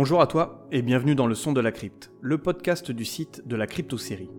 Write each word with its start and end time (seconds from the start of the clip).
Bonjour 0.00 0.20
à 0.20 0.28
toi 0.28 0.64
et 0.70 0.80
bienvenue 0.80 1.16
dans 1.16 1.26
le 1.26 1.34
son 1.34 1.52
de 1.52 1.60
la 1.60 1.72
crypte, 1.72 2.12
le 2.20 2.38
podcast 2.38 2.92
du 2.92 3.04
site 3.04 3.48
de 3.48 3.56
la 3.56 3.66
crypto-série. 3.66 4.30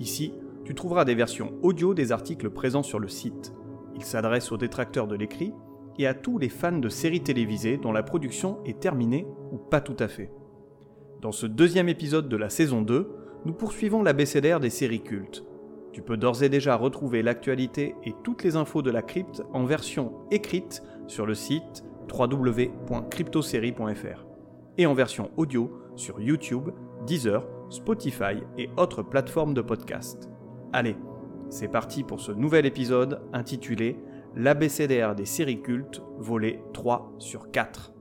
Ici, 0.00 0.32
tu 0.64 0.74
trouveras 0.74 1.04
des 1.04 1.14
versions 1.14 1.54
audio 1.62 1.94
des 1.94 2.10
articles 2.10 2.50
présents 2.50 2.82
sur 2.82 2.98
le 2.98 3.06
site. 3.06 3.54
Il 3.94 4.02
s'adresse 4.02 4.50
aux 4.50 4.56
détracteurs 4.56 5.06
de 5.06 5.14
l'écrit 5.14 5.52
et 5.96 6.08
à 6.08 6.14
tous 6.14 6.38
les 6.38 6.48
fans 6.48 6.78
de 6.78 6.88
séries 6.88 7.22
télévisées 7.22 7.76
dont 7.76 7.92
la 7.92 8.02
production 8.02 8.58
est 8.64 8.80
terminée 8.80 9.28
ou 9.52 9.58
pas 9.58 9.80
tout 9.80 9.94
à 10.00 10.08
fait. 10.08 10.32
Dans 11.22 11.30
ce 11.30 11.46
deuxième 11.46 11.88
épisode 11.88 12.28
de 12.28 12.36
la 12.36 12.50
saison 12.50 12.82
2, 12.82 13.08
nous 13.44 13.54
poursuivons 13.54 14.02
l'abécédaire 14.02 14.58
des 14.58 14.70
séries 14.70 15.04
cultes. 15.04 15.44
Tu 15.92 16.02
peux 16.02 16.16
d'ores 16.16 16.42
et 16.42 16.48
déjà 16.48 16.74
retrouver 16.74 17.22
l'actualité 17.22 17.94
et 18.02 18.12
toutes 18.24 18.42
les 18.42 18.56
infos 18.56 18.82
de 18.82 18.90
la 18.90 19.02
crypte 19.02 19.44
en 19.52 19.66
version 19.66 20.14
écrite 20.32 20.82
sur 21.06 21.26
le 21.26 21.34
site 21.34 21.84
www.cryptosérie.fr 22.12 24.25
et 24.78 24.86
en 24.86 24.94
version 24.94 25.30
audio 25.36 25.70
sur 25.94 26.20
YouTube, 26.20 26.70
Deezer, 27.06 27.46
Spotify 27.70 28.42
et 28.58 28.70
autres 28.76 29.02
plateformes 29.02 29.54
de 29.54 29.62
podcast. 29.62 30.30
Allez, 30.72 30.96
c'est 31.48 31.68
parti 31.68 32.02
pour 32.02 32.20
ce 32.20 32.32
nouvel 32.32 32.66
épisode 32.66 33.22
intitulé 33.32 33.96
L'abécédaire 34.34 35.14
des 35.14 35.24
séries 35.24 35.62
cultes, 35.62 36.02
volet 36.18 36.62
3 36.74 37.14
sur 37.18 37.50
4. 37.50 37.92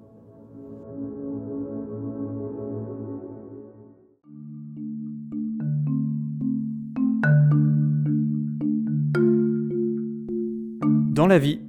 Dans 11.16 11.28
la 11.28 11.40
vie, 11.40 11.62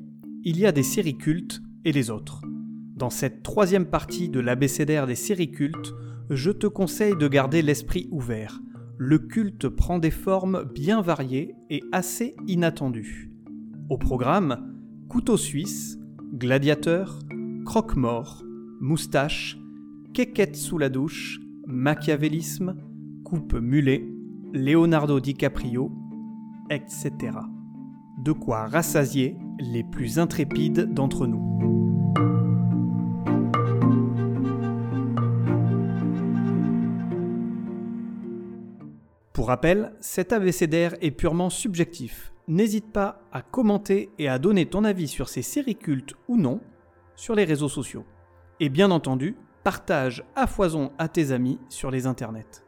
il 0.42 0.58
y 0.58 0.66
a 0.66 0.72
des 0.72 0.82
séries 0.82 1.16
cultes 1.16 1.62
et 1.84 1.92
les 1.92 2.10
autres. 2.10 2.45
Dans 2.96 3.10
cette 3.10 3.42
troisième 3.42 3.84
partie 3.84 4.30
de 4.30 4.40
l'abécédaire 4.40 5.06
des 5.06 5.16
séries 5.16 5.50
cultes, 5.50 5.94
je 6.30 6.50
te 6.50 6.66
conseille 6.66 7.14
de 7.14 7.28
garder 7.28 7.60
l'esprit 7.60 8.08
ouvert. 8.10 8.62
Le 8.96 9.18
culte 9.18 9.68
prend 9.68 9.98
des 9.98 10.10
formes 10.10 10.64
bien 10.64 11.02
variées 11.02 11.54
et 11.68 11.82
assez 11.92 12.34
inattendues. 12.46 13.30
Au 13.90 13.98
programme, 13.98 14.74
couteau 15.10 15.36
suisse, 15.36 15.98
gladiateur, 16.32 17.18
croque-mort, 17.66 18.42
moustache, 18.80 19.58
quéquette 20.14 20.56
sous 20.56 20.78
la 20.78 20.88
douche, 20.88 21.38
machiavélisme, 21.66 22.76
coupe 23.24 23.52
mulet, 23.52 24.08
Leonardo 24.54 25.20
DiCaprio, 25.20 25.92
etc. 26.70 27.12
De 28.24 28.32
quoi 28.32 28.68
rassasier 28.68 29.36
les 29.58 29.84
plus 29.84 30.18
intrépides 30.18 30.94
d'entre 30.94 31.26
nous. 31.26 31.55
Pour 39.46 39.52
rappel, 39.52 39.92
cet 40.00 40.32
abécédaire 40.32 40.96
est 41.00 41.12
purement 41.12 41.50
subjectif. 41.50 42.32
N'hésite 42.48 42.92
pas 42.92 43.20
à 43.30 43.42
commenter 43.42 44.10
et 44.18 44.28
à 44.28 44.40
donner 44.40 44.66
ton 44.66 44.82
avis 44.82 45.06
sur 45.06 45.28
ces 45.28 45.42
séries 45.42 45.76
cultes 45.76 46.14
ou 46.26 46.36
non 46.36 46.60
sur 47.14 47.36
les 47.36 47.44
réseaux 47.44 47.68
sociaux. 47.68 48.04
Et 48.58 48.68
bien 48.68 48.90
entendu, 48.90 49.36
partage 49.62 50.24
à 50.34 50.48
foison 50.48 50.90
à 50.98 51.06
tes 51.06 51.30
amis 51.30 51.60
sur 51.68 51.92
les 51.92 52.08
internets. 52.08 52.64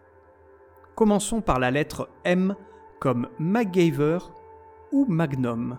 Commençons 0.94 1.40
par 1.40 1.58
la 1.58 1.72
lettre 1.72 2.10
M 2.22 2.54
comme 3.00 3.28
MacGyver 3.40 4.18
ou 4.92 5.04
Magnum. 5.06 5.78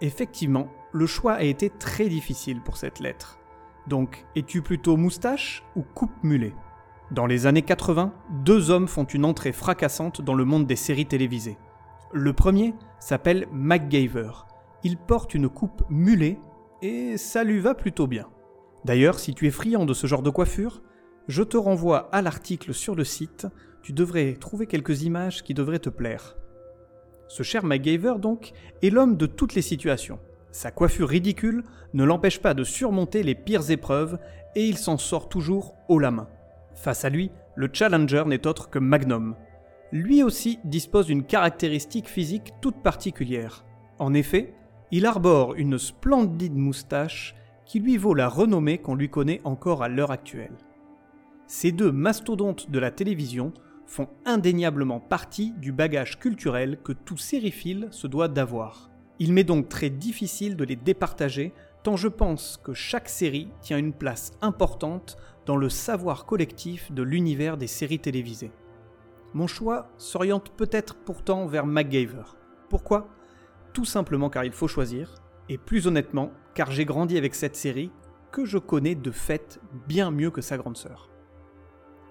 Effectivement, 0.00 0.68
le 0.92 1.04
choix 1.04 1.34
a 1.34 1.42
été 1.42 1.68
très 1.68 2.08
difficile 2.08 2.62
pour 2.62 2.78
cette 2.78 3.00
lettre. 3.00 3.38
Donc, 3.88 4.24
es-tu 4.34 4.62
plutôt 4.62 4.96
moustache 4.96 5.62
ou 5.76 5.82
coupe 5.82 6.24
mulet? 6.24 6.54
Dans 7.10 7.26
les 7.26 7.46
années 7.46 7.62
80, 7.62 8.12
deux 8.44 8.70
hommes 8.70 8.86
font 8.86 9.02
une 9.02 9.24
entrée 9.24 9.50
fracassante 9.50 10.22
dans 10.22 10.34
le 10.34 10.44
monde 10.44 10.68
des 10.68 10.76
séries 10.76 11.06
télévisées. 11.06 11.58
Le 12.12 12.32
premier 12.32 12.72
s'appelle 13.00 13.48
MacGyver. 13.50 14.30
Il 14.84 14.96
porte 14.96 15.34
une 15.34 15.48
coupe 15.48 15.82
mulet 15.90 16.38
et 16.82 17.16
ça 17.16 17.42
lui 17.42 17.58
va 17.58 17.74
plutôt 17.74 18.06
bien. 18.06 18.28
D'ailleurs, 18.84 19.18
si 19.18 19.34
tu 19.34 19.48
es 19.48 19.50
friand 19.50 19.86
de 19.86 19.92
ce 19.92 20.06
genre 20.06 20.22
de 20.22 20.30
coiffure, 20.30 20.82
je 21.26 21.42
te 21.42 21.56
renvoie 21.56 22.08
à 22.12 22.22
l'article 22.22 22.72
sur 22.72 22.94
le 22.94 23.04
site, 23.04 23.48
tu 23.82 23.92
devrais 23.92 24.34
trouver 24.34 24.66
quelques 24.66 25.02
images 25.02 25.42
qui 25.42 25.52
devraient 25.52 25.80
te 25.80 25.90
plaire. 25.90 26.36
Ce 27.26 27.42
cher 27.42 27.64
MacGyver, 27.64 28.14
donc, 28.18 28.52
est 28.82 28.90
l'homme 28.90 29.16
de 29.16 29.26
toutes 29.26 29.54
les 29.54 29.62
situations. 29.62 30.20
Sa 30.52 30.70
coiffure 30.70 31.08
ridicule 31.08 31.64
ne 31.92 32.04
l'empêche 32.04 32.40
pas 32.40 32.54
de 32.54 32.62
surmonter 32.62 33.24
les 33.24 33.34
pires 33.34 33.68
épreuves 33.70 34.18
et 34.54 34.68
il 34.68 34.78
s'en 34.78 34.96
sort 34.96 35.28
toujours 35.28 35.74
haut 35.88 35.98
la 35.98 36.12
main. 36.12 36.28
Face 36.80 37.04
à 37.04 37.10
lui, 37.10 37.30
le 37.56 37.68
challenger 37.70 38.24
n'est 38.26 38.46
autre 38.46 38.70
que 38.70 38.78
Magnum. 38.78 39.36
Lui 39.92 40.22
aussi 40.22 40.58
dispose 40.64 41.08
d'une 41.08 41.24
caractéristique 41.24 42.08
physique 42.08 42.54
toute 42.62 42.82
particulière. 42.82 43.66
En 43.98 44.14
effet, 44.14 44.54
il 44.90 45.04
arbore 45.04 45.56
une 45.56 45.76
splendide 45.76 46.56
moustache 46.56 47.36
qui 47.66 47.80
lui 47.80 47.98
vaut 47.98 48.14
la 48.14 48.30
renommée 48.30 48.78
qu'on 48.78 48.94
lui 48.94 49.10
connaît 49.10 49.42
encore 49.44 49.82
à 49.82 49.90
l'heure 49.90 50.10
actuelle. 50.10 50.56
Ces 51.46 51.70
deux 51.70 51.92
mastodontes 51.92 52.70
de 52.70 52.78
la 52.78 52.90
télévision 52.90 53.52
font 53.84 54.08
indéniablement 54.24 55.00
partie 55.00 55.52
du 55.58 55.72
bagage 55.72 56.18
culturel 56.18 56.78
que 56.82 56.92
tout 56.92 57.18
sériephile 57.18 57.88
se 57.90 58.06
doit 58.06 58.28
d'avoir. 58.28 58.90
Il 59.18 59.34
m'est 59.34 59.44
donc 59.44 59.68
très 59.68 59.90
difficile 59.90 60.56
de 60.56 60.64
les 60.64 60.76
départager, 60.76 61.52
tant 61.82 61.96
je 61.96 62.08
pense 62.08 62.58
que 62.64 62.72
chaque 62.72 63.10
série 63.10 63.50
tient 63.60 63.76
une 63.76 63.92
place 63.92 64.32
importante 64.40 65.18
le 65.56 65.68
savoir 65.68 66.26
collectif 66.26 66.92
de 66.92 67.02
l'univers 67.02 67.56
des 67.56 67.66
séries 67.66 67.98
télévisées. 67.98 68.52
Mon 69.32 69.46
choix 69.46 69.90
s'oriente 69.96 70.50
peut-être 70.56 70.96
pourtant 70.96 71.46
vers 71.46 71.66
MacGyver. 71.66 72.24
Pourquoi? 72.68 73.08
Tout 73.72 73.84
simplement 73.84 74.30
car 74.30 74.44
il 74.44 74.52
faut 74.52 74.68
choisir, 74.68 75.14
et 75.48 75.58
plus 75.58 75.86
honnêtement 75.86 76.32
car 76.54 76.70
j'ai 76.70 76.84
grandi 76.84 77.16
avec 77.16 77.34
cette 77.34 77.56
série 77.56 77.90
que 78.32 78.44
je 78.44 78.58
connais 78.58 78.94
de 78.94 79.10
fait 79.10 79.60
bien 79.88 80.10
mieux 80.10 80.30
que 80.30 80.40
sa 80.40 80.56
grande 80.56 80.76
sœur. 80.76 81.10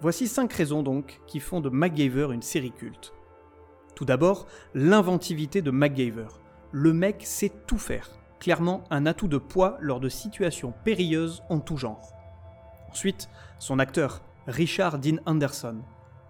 Voici 0.01 0.27
5 0.27 0.51
raisons 0.51 0.83
donc 0.83 1.19
qui 1.27 1.39
font 1.39 1.59
de 1.59 1.69
MacGyver 1.69 2.29
une 2.31 2.41
série 2.41 2.71
culte. 2.71 3.13
Tout 3.95 4.06
d'abord, 4.06 4.47
l'inventivité 4.73 5.61
de 5.61 5.71
MacGyver. 5.71 6.27
Le 6.71 6.94
mec 6.94 7.23
sait 7.25 7.51
tout 7.67 7.77
faire, 7.77 8.09
clairement 8.39 8.83
un 8.91 9.06
atout 9.06 9.27
de 9.27 9.38
poids 9.38 9.77
lors 9.81 10.00
de 10.00 10.07
situations 10.07 10.73
périlleuses 10.85 11.44
en 11.50 11.59
tout 11.59 11.75
genre. 11.75 12.13
Ensuite, 12.89 13.29
son 13.59 13.77
acteur, 13.77 14.22
Richard 14.47 14.97
Dean 14.97 15.17
Anderson. 15.27 15.81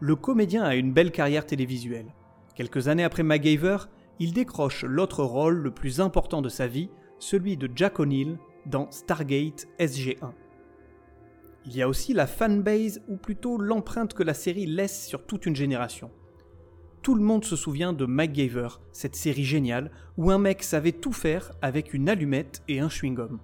Le 0.01 0.15
comédien 0.17 0.63
a 0.63 0.75
une 0.75 0.91
belle 0.91 1.11
carrière 1.11 1.45
télévisuelle. 1.45 2.13
Quelques 2.53 2.89
années 2.89 3.05
après 3.05 3.23
MacGyver, 3.23 3.77
il 4.19 4.33
décroche 4.33 4.83
l'autre 4.83 5.23
rôle 5.23 5.55
le 5.55 5.71
plus 5.71 6.01
important 6.01 6.41
de 6.41 6.49
sa 6.49 6.67
vie, 6.67 6.89
celui 7.17 7.55
de 7.55 7.69
Jack 7.73 7.99
O'Neill 7.99 8.37
dans 8.65 8.91
Stargate 8.91 9.67
SG1. 9.79 10.33
Il 11.65 11.75
y 11.75 11.81
a 11.81 11.87
aussi 11.87 12.13
la 12.13 12.27
fanbase, 12.27 13.01
ou 13.07 13.15
plutôt 13.15 13.57
l'empreinte 13.57 14.13
que 14.13 14.23
la 14.23 14.33
série 14.33 14.65
laisse 14.65 15.07
sur 15.07 15.25
toute 15.25 15.45
une 15.45 15.55
génération. 15.55 16.11
Tout 17.01 17.15
le 17.15 17.23
monde 17.23 17.45
se 17.45 17.55
souvient 17.55 17.93
de 17.93 18.05
MacGyver, 18.05 18.67
cette 18.91 19.15
série 19.15 19.45
géniale 19.45 19.91
où 20.17 20.29
un 20.29 20.39
mec 20.39 20.63
savait 20.63 20.91
tout 20.91 21.13
faire 21.13 21.53
avec 21.61 21.93
une 21.93 22.09
allumette 22.09 22.61
et 22.67 22.81
un 22.81 22.89
chewing-gum. 22.89 23.39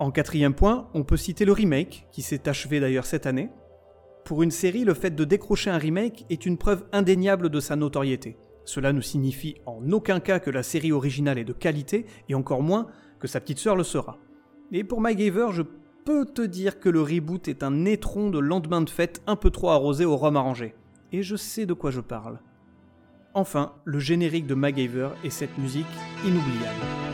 En 0.00 0.10
quatrième 0.10 0.54
point, 0.54 0.88
on 0.94 1.04
peut 1.04 1.18
citer 1.18 1.44
le 1.44 1.52
remake, 1.52 2.06
qui 2.10 2.22
s'est 2.22 2.48
achevé 2.48 2.80
d'ailleurs 2.80 3.04
cette 3.04 3.26
année. 3.26 3.50
Pour 4.24 4.42
une 4.42 4.50
série, 4.50 4.84
le 4.84 4.94
fait 4.94 5.14
de 5.14 5.24
décrocher 5.24 5.68
un 5.68 5.76
remake 5.76 6.24
est 6.30 6.46
une 6.46 6.56
preuve 6.56 6.86
indéniable 6.90 7.50
de 7.50 7.60
sa 7.60 7.76
notoriété. 7.76 8.38
Cela 8.64 8.94
ne 8.94 9.02
signifie 9.02 9.56
en 9.66 9.92
aucun 9.92 10.18
cas 10.18 10.38
que 10.38 10.50
la 10.50 10.62
série 10.62 10.90
originale 10.90 11.36
est 11.36 11.44
de 11.44 11.52
qualité, 11.52 12.06
et 12.30 12.34
encore 12.34 12.62
moins 12.62 12.86
que 13.18 13.28
sa 13.28 13.40
petite 13.40 13.58
sœur 13.58 13.76
le 13.76 13.84
sera. 13.84 14.16
Et 14.72 14.84
pour 14.84 15.02
MacGyver, 15.02 15.48
je 15.50 15.62
peux 16.06 16.24
te 16.24 16.40
dire 16.40 16.80
que 16.80 16.88
le 16.88 17.02
reboot 17.02 17.46
est 17.48 17.62
un 17.62 17.84
étron 17.84 18.30
de 18.30 18.38
lendemain 18.38 18.80
de 18.80 18.88
fête 18.88 19.20
un 19.26 19.36
peu 19.36 19.50
trop 19.50 19.68
arrosé 19.68 20.06
au 20.06 20.16
rhum 20.16 20.34
arrangé. 20.34 20.74
Et 21.12 21.22
je 21.22 21.36
sais 21.36 21.66
de 21.66 21.74
quoi 21.74 21.90
je 21.90 22.00
parle. 22.00 22.40
Enfin, 23.34 23.74
le 23.84 23.98
générique 23.98 24.46
de 24.46 24.54
MacGyver 24.54 25.10
et 25.24 25.30
cette 25.30 25.58
musique 25.58 25.84
inoubliable. 26.24 27.09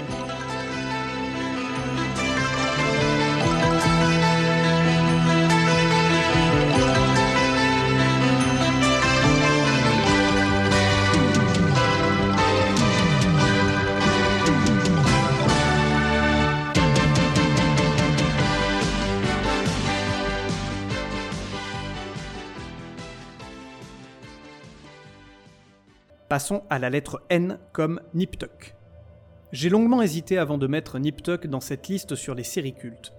Passons 26.36 26.64
à 26.68 26.78
la 26.78 26.90
lettre 26.90 27.22
N 27.30 27.58
comme 27.72 27.98
Niptuck. 28.12 28.76
J'ai 29.52 29.70
longuement 29.70 30.02
hésité 30.02 30.36
avant 30.36 30.58
de 30.58 30.66
mettre 30.66 30.98
Niptuck 30.98 31.46
dans 31.46 31.62
cette 31.62 31.88
liste 31.88 32.14
sur 32.14 32.34
les 32.34 32.44
séries 32.44 32.74
cultes. 32.74 33.14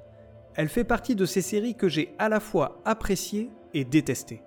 elle 0.53 0.69
fait 0.69 0.83
partie 0.83 1.15
de 1.15 1.25
ces 1.25 1.41
séries 1.41 1.73
que 1.73 1.89
j'ai 1.89 2.13
à 2.19 2.29
la 2.29 2.39
fois 2.39 2.79
appréciées 2.85 3.49
et 3.73 3.85
détestées. 3.85 4.43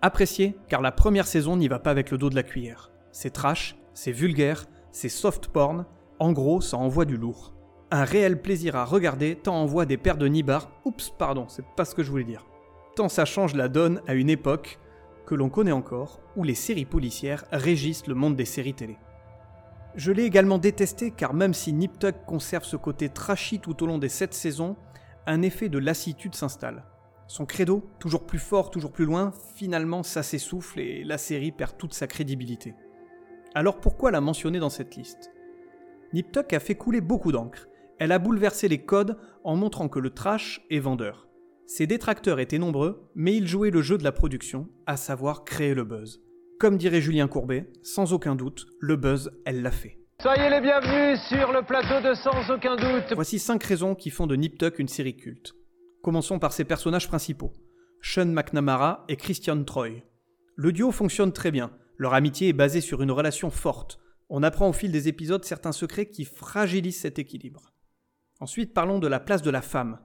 Appréciées 0.00 0.56
car 0.66 0.80
la 0.80 0.92
première 0.92 1.26
saison 1.26 1.58
n'y 1.58 1.68
va 1.68 1.78
pas 1.78 1.90
avec 1.90 2.10
le 2.10 2.16
dos 2.16 2.30
de 2.30 2.36
la 2.36 2.42
cuillère. 2.42 2.90
C'est 3.12 3.34
trash, 3.34 3.76
c'est 3.92 4.12
vulgaire, 4.12 4.64
c'est 4.92 5.10
soft 5.10 5.48
porn, 5.48 5.84
en 6.20 6.32
gros 6.32 6.62
ça 6.62 6.78
envoie 6.78 7.04
du 7.04 7.18
lourd. 7.18 7.52
Un 7.90 8.04
réel 8.04 8.40
plaisir 8.40 8.76
à 8.76 8.86
regarder 8.86 9.36
tant 9.36 9.60
envoie 9.60 9.84
des 9.84 9.98
paires 9.98 10.16
de 10.16 10.26
nibards, 10.26 10.70
oups 10.86 11.10
pardon, 11.18 11.48
c'est 11.48 11.66
pas 11.76 11.84
ce 11.84 11.94
que 11.94 12.02
je 12.02 12.10
voulais 12.10 12.24
dire. 12.24 12.46
Tant 12.96 13.10
ça 13.10 13.26
change 13.26 13.54
la 13.54 13.68
donne 13.68 14.00
à 14.06 14.14
une 14.14 14.30
époque 14.30 14.78
que 15.26 15.34
l'on 15.34 15.48
connaît 15.48 15.72
encore, 15.72 16.20
où 16.36 16.44
les 16.44 16.54
séries 16.54 16.84
policières 16.84 17.44
régissent 17.52 18.06
le 18.06 18.14
monde 18.14 18.36
des 18.36 18.44
séries 18.44 18.74
télé. 18.74 18.98
Je 19.96 20.12
l'ai 20.12 20.24
également 20.24 20.58
détesté 20.58 21.10
car 21.10 21.34
même 21.34 21.54
si 21.54 21.72
Nip 21.72 21.98
Tuck 21.98 22.14
conserve 22.24 22.64
ce 22.64 22.76
côté 22.76 23.08
trashy 23.08 23.58
tout 23.58 23.82
au 23.82 23.86
long 23.86 23.98
des 23.98 24.08
7 24.08 24.32
saisons, 24.34 24.76
un 25.26 25.42
effet 25.42 25.68
de 25.68 25.78
lassitude 25.78 26.34
s'installe. 26.34 26.84
Son 27.26 27.46
credo, 27.46 27.88
toujours 27.98 28.26
plus 28.26 28.38
fort, 28.38 28.70
toujours 28.70 28.92
plus 28.92 29.04
loin, 29.04 29.32
finalement 29.54 30.02
ça 30.02 30.22
s'essouffle 30.22 30.80
et 30.80 31.04
la 31.04 31.18
série 31.18 31.52
perd 31.52 31.76
toute 31.76 31.94
sa 31.94 32.06
crédibilité. 32.06 32.74
Alors 33.54 33.80
pourquoi 33.80 34.10
la 34.10 34.20
mentionner 34.20 34.58
dans 34.58 34.70
cette 34.70 34.96
liste? 34.96 35.32
Nip 36.12 36.32
Tuck 36.32 36.52
a 36.52 36.60
fait 36.60 36.74
couler 36.74 37.00
beaucoup 37.00 37.32
d'encre. 37.32 37.68
Elle 37.98 38.12
a 38.12 38.18
bouleversé 38.18 38.68
les 38.68 38.84
codes 38.84 39.18
en 39.44 39.56
montrant 39.56 39.88
que 39.88 39.98
le 39.98 40.10
trash 40.10 40.64
est 40.70 40.80
vendeur. 40.80 41.28
Ses 41.72 41.86
détracteurs 41.86 42.40
étaient 42.40 42.58
nombreux, 42.58 43.08
mais 43.14 43.36
ils 43.36 43.46
jouaient 43.46 43.70
le 43.70 43.80
jeu 43.80 43.96
de 43.96 44.02
la 44.02 44.10
production, 44.10 44.68
à 44.86 44.96
savoir 44.96 45.44
créer 45.44 45.72
le 45.72 45.84
buzz. 45.84 46.20
Comme 46.58 46.76
dirait 46.76 47.00
Julien 47.00 47.28
Courbet, 47.28 47.70
sans 47.84 48.12
aucun 48.12 48.34
doute, 48.34 48.66
le 48.80 48.96
buzz, 48.96 49.30
elle 49.44 49.62
l'a 49.62 49.70
fait. 49.70 50.00
Soyez 50.20 50.50
les 50.50 50.60
bienvenus 50.60 51.20
sur 51.28 51.52
le 51.52 51.62
plateau 51.62 52.00
de 52.04 52.12
Sans 52.14 52.52
aucun 52.52 52.74
doute. 52.74 53.14
Voici 53.14 53.38
5 53.38 53.62
raisons 53.62 53.94
qui 53.94 54.10
font 54.10 54.26
de 54.26 54.34
Nip 54.34 54.58
Tuck 54.58 54.80
une 54.80 54.88
série 54.88 55.16
culte. 55.16 55.54
Commençons 56.02 56.40
par 56.40 56.52
ses 56.52 56.64
personnages 56.64 57.06
principaux, 57.06 57.52
Sean 58.02 58.26
McNamara 58.26 59.04
et 59.08 59.14
Christian 59.14 59.62
Troy. 59.62 60.02
Le 60.56 60.72
duo 60.72 60.90
fonctionne 60.90 61.32
très 61.32 61.52
bien, 61.52 61.70
leur 61.98 62.14
amitié 62.14 62.48
est 62.48 62.52
basée 62.52 62.80
sur 62.80 63.00
une 63.00 63.12
relation 63.12 63.48
forte. 63.48 64.00
On 64.28 64.42
apprend 64.42 64.68
au 64.68 64.72
fil 64.72 64.90
des 64.90 65.06
épisodes 65.06 65.44
certains 65.44 65.70
secrets 65.70 66.06
qui 66.06 66.24
fragilisent 66.24 67.00
cet 67.00 67.20
équilibre. 67.20 67.72
Ensuite, 68.40 68.74
parlons 68.74 68.98
de 68.98 69.06
la 69.06 69.20
place 69.20 69.42
de 69.42 69.50
la 69.50 69.62
femme. 69.62 70.00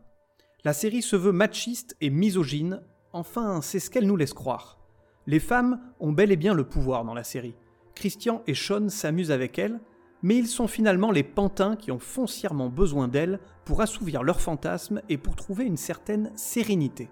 La 0.65 0.73
série 0.73 1.03
se 1.03 1.15
veut 1.15 1.31
machiste 1.31 1.95
et 2.01 2.09
misogyne, 2.09 2.81
enfin 3.13 3.61
c'est 3.61 3.79
ce 3.79 3.91
qu'elle 3.91 4.07
nous 4.07 4.15
laisse 4.15 4.33
croire. 4.33 4.79
Les 5.27 5.39
femmes 5.39 5.79
ont 5.99 6.11
bel 6.11 6.31
et 6.31 6.37
bien 6.37 6.55
le 6.55 6.63
pouvoir 6.63 7.05
dans 7.05 7.13
la 7.13 7.23
série. 7.23 7.53
Christian 7.93 8.41
et 8.47 8.55
Sean 8.55 8.89
s'amusent 8.89 9.29
avec 9.29 9.59
elles, 9.59 9.79
mais 10.23 10.35
ils 10.35 10.47
sont 10.47 10.67
finalement 10.67 11.11
les 11.11 11.21
pantins 11.21 11.75
qui 11.75 11.91
ont 11.91 11.99
foncièrement 11.99 12.67
besoin 12.67 13.07
d'elles 13.07 13.39
pour 13.63 13.81
assouvir 13.81 14.23
leurs 14.23 14.41
fantasmes 14.41 15.03
et 15.07 15.19
pour 15.19 15.35
trouver 15.35 15.65
une 15.65 15.77
certaine 15.77 16.31
sérénité. 16.35 17.11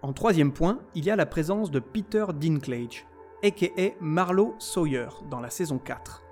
En 0.00 0.12
troisième 0.12 0.52
point, 0.52 0.78
il 0.94 1.04
y 1.04 1.10
a 1.10 1.16
la 1.16 1.26
présence 1.26 1.72
de 1.72 1.80
Peter 1.80 2.26
Dinklage, 2.32 3.06
aka 3.42 3.96
Marlowe 4.00 4.54
Sawyer, 4.60 5.08
dans 5.32 5.40
la 5.40 5.50
saison 5.50 5.78
4. 5.78 6.22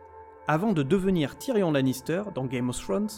Avant 0.46 0.72
de 0.72 0.84
devenir 0.84 1.36
Tyrion 1.38 1.72
Lannister 1.72 2.22
dans 2.36 2.44
Game 2.44 2.68
of 2.68 2.80
Thrones, 2.80 3.10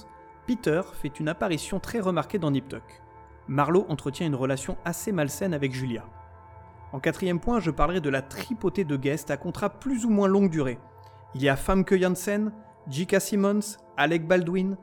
Peter 0.46 0.81
fait 0.94 1.20
une 1.20 1.29
apparition 1.29 1.79
très 1.79 2.00
remarquée 2.00 2.38
dans 2.38 2.50
Nip 2.50 2.69
Tuck. 2.70 3.03
Marlowe 3.49 3.87
entretient 3.88 4.26
une 4.26 4.35
relation 4.35 4.76
assez 4.85 5.12
malsaine 5.12 5.55
avec 5.55 5.73
Julia. 5.73 6.05
En 6.93 7.00
quatrième 7.00 7.41
point, 7.41 7.61
je 7.61 7.70
parlerai 7.70 8.00
de 8.00 8.08
la 8.08 8.23
tripotée 8.23 8.85
de 8.85 8.96
guests 8.96 9.31
à 9.31 9.37
contrat 9.37 9.69
plus 9.69 10.05
ou 10.05 10.11
moins 10.11 10.29
longue 10.29 10.50
durée. 10.50 10.79
Il 11.35 11.43
y 11.43 11.49
a 11.49 11.56
Famke 11.56 11.96
Janssen, 11.96 12.52
J.K. 12.88 13.20
Simmons, 13.20 13.79
Alec 13.96 14.26
Baldwin, 14.26 14.76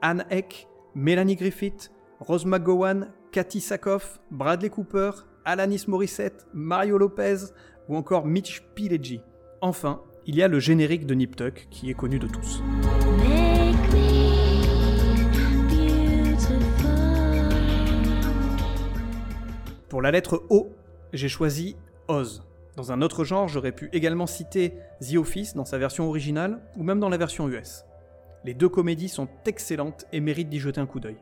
Anne 0.00 0.24
Eck, 0.30 0.68
Melanie 0.94 1.36
Griffith, 1.36 1.92
Rose 2.18 2.46
McGowan, 2.46 3.12
Cathy 3.30 3.60
Sakoff, 3.60 4.20
Bradley 4.30 4.70
Cooper, 4.70 5.10
Alanis 5.44 5.84
Morissette, 5.88 6.46
Mario 6.52 6.98
Lopez 6.98 7.36
ou 7.88 7.96
encore 7.96 8.26
Mitch 8.26 8.62
Pileggi. 8.74 9.20
Enfin, 9.60 10.02
il 10.26 10.36
y 10.36 10.42
a 10.42 10.48
le 10.48 10.58
générique 10.58 11.06
de 11.06 11.14
Nip 11.14 11.36
Tuck 11.36 11.68
qui 11.70 11.90
est 11.90 11.94
connu 11.94 12.18
de 12.18 12.26
tous. 12.26 12.62
Pour 19.92 20.00
la 20.00 20.10
lettre 20.10 20.42
O, 20.48 20.72
j'ai 21.12 21.28
choisi 21.28 21.76
Oz. 22.08 22.44
Dans 22.76 22.92
un 22.92 23.02
autre 23.02 23.24
genre, 23.24 23.46
j'aurais 23.46 23.72
pu 23.72 23.90
également 23.92 24.26
citer 24.26 24.72
The 25.02 25.16
Office 25.16 25.54
dans 25.54 25.66
sa 25.66 25.76
version 25.76 26.08
originale 26.08 26.62
ou 26.78 26.82
même 26.82 26.98
dans 26.98 27.10
la 27.10 27.18
version 27.18 27.46
US. 27.46 27.84
Les 28.42 28.54
deux 28.54 28.70
comédies 28.70 29.10
sont 29.10 29.28
excellentes 29.44 30.06
et 30.10 30.20
méritent 30.20 30.48
d'y 30.48 30.60
jeter 30.60 30.80
un 30.80 30.86
coup 30.86 30.98
d'œil. 30.98 31.18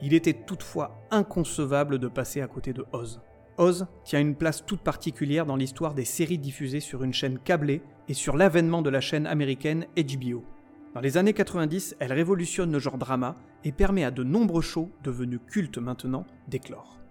Il 0.00 0.14
était 0.14 0.32
toutefois 0.32 1.02
inconcevable 1.10 1.98
de 1.98 2.08
passer 2.08 2.40
à 2.40 2.46
côté 2.46 2.72
de 2.72 2.86
Oz. 2.92 3.20
Oz 3.58 3.86
tient 4.04 4.20
une 4.20 4.36
place 4.36 4.64
toute 4.64 4.80
particulière 4.80 5.44
dans 5.44 5.56
l'histoire 5.56 5.92
des 5.92 6.06
séries 6.06 6.38
diffusées 6.38 6.80
sur 6.80 7.04
une 7.04 7.12
chaîne 7.12 7.38
câblée 7.38 7.82
et 8.08 8.14
sur 8.14 8.38
l'avènement 8.38 8.80
de 8.80 8.88
la 8.88 9.02
chaîne 9.02 9.26
américaine 9.26 9.84
HBO. 9.98 10.42
Dans 10.94 11.00
les 11.02 11.18
années 11.18 11.34
90, 11.34 11.96
elle 12.00 12.14
révolutionne 12.14 12.72
le 12.72 12.78
genre 12.78 12.96
drama 12.96 13.34
et 13.64 13.72
permet 13.72 14.04
à 14.04 14.10
de 14.10 14.24
nombreux 14.24 14.62
shows, 14.62 14.90
devenus 15.04 15.40
cultes 15.46 15.76
maintenant, 15.76 16.24
d'éclore. 16.48 17.01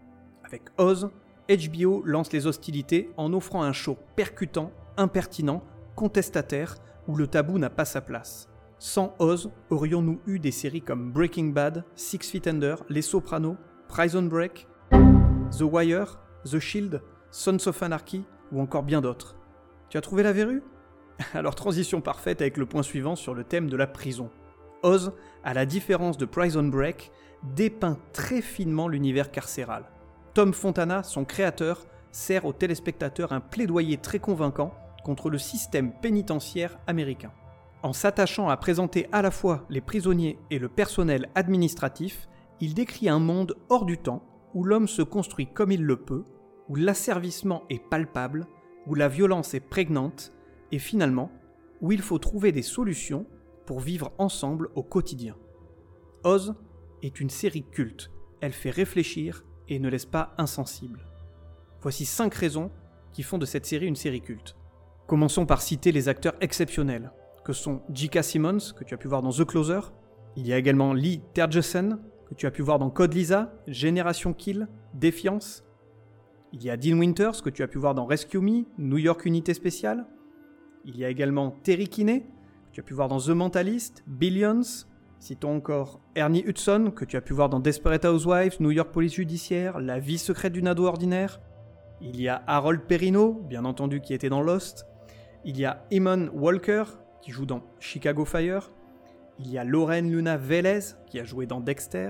Avec 0.51 0.63
Oz, 0.77 1.09
HBO 1.48 2.03
lance 2.03 2.33
les 2.33 2.45
hostilités 2.45 3.09
en 3.15 3.31
offrant 3.31 3.63
un 3.63 3.71
show 3.71 3.98
percutant, 4.18 4.74
impertinent, 4.98 5.63
contestataire, 5.95 6.75
où 7.07 7.15
le 7.15 7.25
tabou 7.25 7.57
n'a 7.57 7.69
pas 7.69 7.86
sa 7.86 8.01
place. 8.01 8.50
Sans 8.77 9.15
Oz, 9.19 9.50
aurions-nous 9.69 10.19
eu 10.27 10.39
des 10.39 10.51
séries 10.51 10.81
comme 10.81 11.13
Breaking 11.13 11.51
Bad, 11.51 11.86
Six 11.95 12.30
Feet 12.30 12.48
Under, 12.48 12.83
Les 12.89 13.01
Sopranos, 13.01 13.56
Prison 13.88 14.24
Break, 14.24 14.68
The 14.92 15.62
Wire, 15.62 16.19
The 16.44 16.59
Shield, 16.59 17.01
Sons 17.30 17.68
of 17.68 17.81
Anarchy 17.81 18.25
ou 18.51 18.59
encore 18.59 18.83
bien 18.83 19.00
d'autres? 19.00 19.38
Tu 19.88 19.98
as 19.98 20.01
trouvé 20.01 20.21
la 20.21 20.33
verrue? 20.33 20.63
Alors 21.33 21.56
transition 21.56 22.01
parfaite 22.01 22.42
avec 22.42 22.57
le 22.57 22.65
point 22.65 22.83
suivant 22.83 23.15
sur 23.15 23.33
le 23.33 23.45
thème 23.45 23.69
de 23.69 23.77
la 23.77 23.88
prison. 23.88 24.30
Oz, 24.83 25.13
à 25.45 25.53
la 25.53 25.65
différence 25.65 26.18
de 26.18 26.25
Prison 26.25 26.63
Break, 26.63 27.09
dépeint 27.56 27.98
très 28.12 28.42
finement 28.42 28.89
l'univers 28.89 29.31
carcéral. 29.31 29.86
Tom 30.33 30.53
Fontana, 30.53 31.03
son 31.03 31.25
créateur, 31.25 31.85
sert 32.11 32.45
aux 32.45 32.53
téléspectateurs 32.53 33.33
un 33.33 33.41
plaidoyer 33.41 33.97
très 33.97 34.19
convaincant 34.19 34.73
contre 35.03 35.29
le 35.29 35.37
système 35.37 35.91
pénitentiaire 35.91 36.79
américain. 36.87 37.31
En 37.83 37.91
s'attachant 37.91 38.47
à 38.47 38.55
présenter 38.55 39.07
à 39.11 39.21
la 39.21 39.31
fois 39.31 39.65
les 39.69 39.81
prisonniers 39.81 40.37
et 40.49 40.59
le 40.59 40.69
personnel 40.69 41.29
administratif, 41.35 42.29
il 42.61 42.73
décrit 42.73 43.09
un 43.09 43.19
monde 43.19 43.57
hors 43.69 43.85
du 43.85 43.97
temps, 43.97 44.23
où 44.53 44.63
l'homme 44.63 44.88
se 44.88 45.01
construit 45.01 45.47
comme 45.47 45.71
il 45.71 45.83
le 45.83 45.97
peut, 45.97 46.23
où 46.69 46.75
l'asservissement 46.75 47.63
est 47.69 47.83
palpable, 47.89 48.45
où 48.88 48.95
la 48.95 49.07
violence 49.07 49.53
est 49.53 49.59
prégnante, 49.59 50.31
et 50.71 50.79
finalement, 50.79 51.31
où 51.81 51.91
il 51.91 52.01
faut 52.01 52.19
trouver 52.19 52.51
des 52.51 52.61
solutions 52.61 53.25
pour 53.65 53.79
vivre 53.79 54.13
ensemble 54.17 54.69
au 54.75 54.83
quotidien. 54.83 55.35
Oz 56.23 56.55
est 57.01 57.19
une 57.19 57.29
série 57.29 57.65
culte, 57.69 58.11
elle 58.41 58.53
fait 58.53 58.69
réfléchir 58.69 59.43
et 59.71 59.79
ne 59.79 59.89
laisse 59.89 60.05
pas 60.05 60.33
insensible. 60.37 61.07
Voici 61.79 62.05
5 62.05 62.33
raisons 62.33 62.71
qui 63.13 63.23
font 63.23 63.37
de 63.37 63.45
cette 63.45 63.65
série 63.65 63.87
une 63.87 63.95
série 63.95 64.21
culte. 64.21 64.57
Commençons 65.07 65.45
par 65.45 65.61
citer 65.61 65.93
les 65.93 66.09
acteurs 66.09 66.35
exceptionnels, 66.41 67.11
que 67.45 67.53
sont 67.53 67.81
J.K. 67.89 68.21
Simmons, 68.21 68.73
que 68.77 68.83
tu 68.83 68.93
as 68.93 68.97
pu 68.97 69.07
voir 69.07 69.21
dans 69.21 69.31
The 69.31 69.45
Closer. 69.45 69.79
Il 70.35 70.45
y 70.45 70.51
a 70.51 70.57
également 70.57 70.93
Lee 70.93 71.21
Tergesen, 71.33 71.99
que 72.29 72.35
tu 72.35 72.45
as 72.45 72.51
pu 72.51 72.61
voir 72.61 72.79
dans 72.79 72.89
Code 72.89 73.13
Lisa, 73.13 73.53
Génération 73.65 74.33
Kill, 74.33 74.67
Défiance. 74.93 75.63
Il 76.51 76.63
y 76.63 76.69
a 76.69 76.75
Dean 76.75 76.99
Winters, 76.99 77.41
que 77.41 77.49
tu 77.49 77.63
as 77.63 77.67
pu 77.67 77.77
voir 77.77 77.95
dans 77.95 78.05
Rescue 78.05 78.39
Me, 78.39 78.65
New 78.77 78.97
York 78.97 79.25
Unité 79.25 79.53
Spéciale. 79.53 80.05
Il 80.83 80.97
y 80.97 81.05
a 81.05 81.09
également 81.09 81.51
Terry 81.63 81.87
Kinney, 81.87 82.21
que 82.21 82.73
tu 82.73 82.81
as 82.81 82.83
pu 82.83 82.93
voir 82.93 83.07
dans 83.07 83.19
The 83.19 83.29
Mentalist, 83.29 84.03
Billions, 84.05 84.85
Citons 85.21 85.57
encore 85.57 85.99
Ernie 86.15 86.43
Hudson, 86.47 86.91
que 86.95 87.05
tu 87.05 87.15
as 87.15 87.21
pu 87.21 87.33
voir 87.33 87.47
dans 87.47 87.59
Desperate 87.59 88.05
Housewives, 88.05 88.59
New 88.59 88.71
York 88.71 88.91
Police 88.91 89.13
Judiciaire, 89.13 89.79
La 89.79 89.99
vie 89.99 90.17
secrète 90.17 90.51
du 90.51 90.67
ado 90.67 90.85
ordinaire. 90.85 91.39
Il 92.01 92.19
y 92.19 92.27
a 92.27 92.41
Harold 92.47 92.81
Perrineau, 92.87 93.33
bien 93.33 93.63
entendu, 93.63 94.01
qui 94.01 94.15
était 94.15 94.29
dans 94.29 94.41
Lost. 94.41 94.87
Il 95.45 95.59
y 95.59 95.65
a 95.65 95.85
Eamon 95.91 96.31
Walker, 96.33 96.85
qui 97.21 97.29
joue 97.29 97.45
dans 97.45 97.61
Chicago 97.79 98.25
Fire. 98.25 98.71
Il 99.37 99.51
y 99.51 99.59
a 99.59 99.63
Lorraine 99.63 100.11
Luna 100.11 100.37
Vélez, 100.37 100.95
qui 101.05 101.19
a 101.19 101.23
joué 101.23 101.45
dans 101.45 101.59
Dexter. 101.59 102.09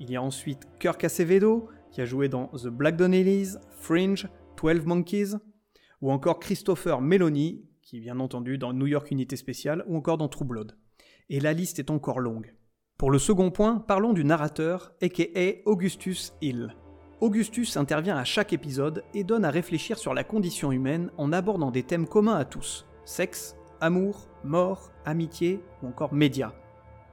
Il 0.00 0.10
y 0.10 0.16
a 0.16 0.22
ensuite 0.22 0.66
Kirk 0.78 1.04
Acevedo, 1.04 1.68
qui 1.90 2.00
a 2.00 2.06
joué 2.06 2.30
dans 2.30 2.46
The 2.46 2.68
Black 2.68 2.96
Donnellys, 2.96 3.58
Fringe, 3.76 4.28
12 4.56 4.86
Monkeys. 4.86 5.34
Ou 6.00 6.10
encore 6.10 6.38
Christopher 6.38 7.02
Meloni, 7.02 7.66
qui 7.82 8.00
bien 8.00 8.18
entendu 8.18 8.56
dans 8.56 8.72
New 8.72 8.86
York 8.86 9.10
Unité 9.10 9.36
Spéciale, 9.36 9.84
ou 9.86 9.98
encore 9.98 10.16
dans 10.16 10.28
True 10.28 10.46
Blood 10.46 10.79
et 11.30 11.40
la 11.40 11.54
liste 11.54 11.78
est 11.78 11.90
encore 11.90 12.20
longue. 12.20 12.54
Pour 12.98 13.10
le 13.10 13.18
second 13.18 13.50
point, 13.50 13.78
parlons 13.78 14.12
du 14.12 14.24
narrateur, 14.24 14.92
aka 15.00 15.62
Augustus 15.64 16.34
Hill. 16.42 16.74
Augustus 17.20 17.76
intervient 17.76 18.16
à 18.16 18.24
chaque 18.24 18.52
épisode 18.52 19.04
et 19.14 19.24
donne 19.24 19.44
à 19.44 19.50
réfléchir 19.50 19.98
sur 19.98 20.12
la 20.12 20.24
condition 20.24 20.72
humaine 20.72 21.10
en 21.16 21.32
abordant 21.32 21.70
des 21.70 21.82
thèmes 21.82 22.06
communs 22.06 22.36
à 22.36 22.44
tous 22.44 22.84
sexe, 23.04 23.56
amour, 23.80 24.28
mort, 24.44 24.92
amitié 25.04 25.60
ou 25.82 25.88
encore 25.88 26.12
médias. 26.12 26.52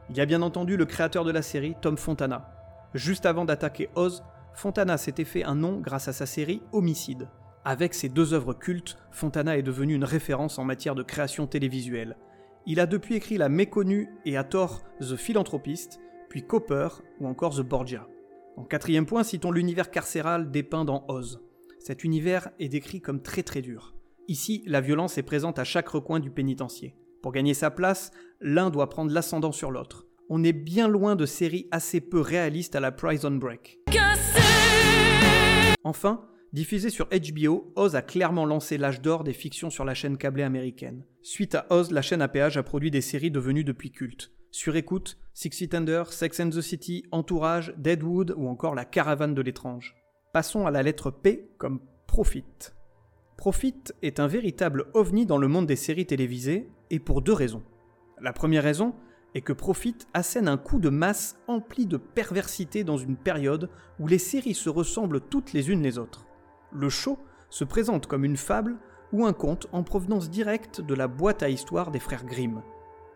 Il 0.09 0.17
y 0.17 0.21
a 0.21 0.25
bien 0.25 0.41
entendu 0.41 0.77
le 0.77 0.85
créateur 0.85 1.25
de 1.25 1.31
la 1.31 1.41
série, 1.41 1.75
Tom 1.81 1.97
Fontana. 1.97 2.51
Juste 2.93 3.25
avant 3.25 3.45
d'attaquer 3.45 3.89
Oz, 3.95 4.23
Fontana 4.53 4.97
s'était 4.97 5.25
fait 5.25 5.43
un 5.43 5.55
nom 5.55 5.79
grâce 5.79 6.07
à 6.07 6.13
sa 6.13 6.25
série 6.25 6.61
Homicide. 6.71 7.27
Avec 7.65 7.93
ses 7.93 8.09
deux 8.09 8.33
œuvres 8.33 8.53
cultes, 8.53 8.97
Fontana 9.11 9.57
est 9.57 9.63
devenu 9.63 9.93
une 9.93 10.05
référence 10.05 10.57
en 10.59 10.63
matière 10.63 10.95
de 10.95 11.03
création 11.03 11.47
télévisuelle. 11.47 12.15
Il 12.69 12.81
a 12.81 12.85
depuis 12.85 13.15
écrit 13.15 13.37
la 13.37 13.47
méconnue 13.47 14.09
et 14.25 14.35
à 14.35 14.43
tort 14.43 14.83
The 14.99 15.15
Philanthropist, 15.15 16.01
puis 16.27 16.45
Copper 16.45 16.89
ou 17.21 17.27
encore 17.27 17.55
The 17.55 17.61
Borgia. 17.61 18.09
En 18.57 18.65
quatrième 18.65 19.05
point, 19.05 19.23
citons 19.23 19.51
l'univers 19.51 19.89
carcéral 19.89 20.51
dépeint 20.51 20.83
dans 20.83 21.05
Oz. 21.07 21.39
Cet 21.79 22.03
univers 22.03 22.49
est 22.59 22.67
décrit 22.67 22.99
comme 22.99 23.21
très 23.21 23.41
très 23.41 23.61
dur. 23.61 23.95
Ici, 24.27 24.63
la 24.67 24.81
violence 24.81 25.17
est 25.17 25.23
présente 25.23 25.59
à 25.59 25.63
chaque 25.63 25.87
recoin 25.87 26.19
du 26.19 26.29
pénitencier. 26.29 26.93
Pour 27.21 27.31
gagner 27.31 27.53
sa 27.53 27.71
place, 27.71 28.11
l'un 28.41 28.69
doit 28.69 28.89
prendre 28.89 29.13
l'ascendant 29.13 29.53
sur 29.53 29.71
l'autre. 29.71 30.05
On 30.29 30.43
est 30.43 30.51
bien 30.51 30.89
loin 30.89 31.15
de 31.15 31.25
séries 31.25 31.69
assez 31.71 32.01
peu 32.01 32.19
réalistes 32.19 32.75
à 32.75 32.81
la 32.81 32.91
Prison 32.91 33.31
Break. 33.31 33.79
Enfin, 35.85 36.27
Diffusé 36.53 36.89
sur 36.89 37.09
HBO, 37.09 37.73
Oz 37.75 37.95
a 37.95 38.01
clairement 38.01 38.45
lancé 38.45 38.77
l'âge 38.77 39.01
d'or 39.01 39.25
des 39.25 39.33
fictions 39.33 39.69
sur 39.69 39.83
la 39.83 39.93
chaîne 39.93 40.17
câblée 40.17 40.43
américaine. 40.43 41.03
Suite 41.21 41.55
à 41.55 41.65
Oz, 41.69 41.91
la 41.91 42.01
chaîne 42.01 42.21
APH 42.21 42.55
a 42.55 42.63
produit 42.63 42.89
des 42.89 43.01
séries 43.01 43.31
devenues 43.31 43.65
depuis 43.65 43.91
cultes. 43.91 44.31
Sur 44.51 44.77
écoute, 44.77 45.17
Six 45.33 45.49
Feet 45.49 45.75
Under, 45.75 46.11
Sex 46.11 46.39
and 46.39 46.49
the 46.51 46.61
City, 46.61 47.03
Entourage, 47.11 47.73
Deadwood 47.77 48.33
ou 48.37 48.47
encore 48.47 48.75
La 48.75 48.85
Caravane 48.85 49.35
de 49.35 49.41
l'étrange. 49.41 49.97
Passons 50.31 50.65
à 50.65 50.71
la 50.71 50.83
lettre 50.83 51.11
P 51.11 51.49
comme 51.57 51.81
Profit. 52.07 52.45
Profit 53.35 53.83
est 54.01 54.21
un 54.21 54.27
véritable 54.27 54.85
ovni 54.93 55.25
dans 55.25 55.37
le 55.37 55.49
monde 55.49 55.67
des 55.67 55.75
séries 55.75 56.07
télévisées, 56.07 56.69
et 56.89 56.99
pour 56.99 57.21
deux 57.21 57.33
raisons. 57.33 57.63
La 58.21 58.31
première 58.31 58.63
raison 58.63 58.95
est 59.35 59.41
que 59.41 59.53
Profit 59.53 59.97
assène 60.13 60.47
un 60.47 60.57
coup 60.57 60.79
de 60.79 60.89
masse 60.89 61.37
empli 61.47 61.85
de 61.85 61.97
perversité 61.97 62.85
dans 62.85 62.97
une 62.97 63.17
période 63.17 63.69
où 63.99 64.07
les 64.07 64.17
séries 64.17 64.55
se 64.55 64.69
ressemblent 64.69 65.19
toutes 65.19 65.51
les 65.51 65.69
unes 65.69 65.83
les 65.83 65.97
autres. 65.97 66.25
Le 66.71 66.89
show 66.89 67.17
se 67.49 67.63
présente 67.63 68.07
comme 68.07 68.25
une 68.25 68.37
fable 68.37 68.77
ou 69.13 69.25
un 69.25 69.33
conte 69.33 69.67
en 69.71 69.83
provenance 69.83 70.29
directe 70.29 70.81
de 70.81 70.93
la 70.93 71.07
boîte 71.07 71.43
à 71.43 71.49
histoire 71.49 71.91
des 71.91 71.99
frères 71.99 72.25
Grimm. 72.25 72.61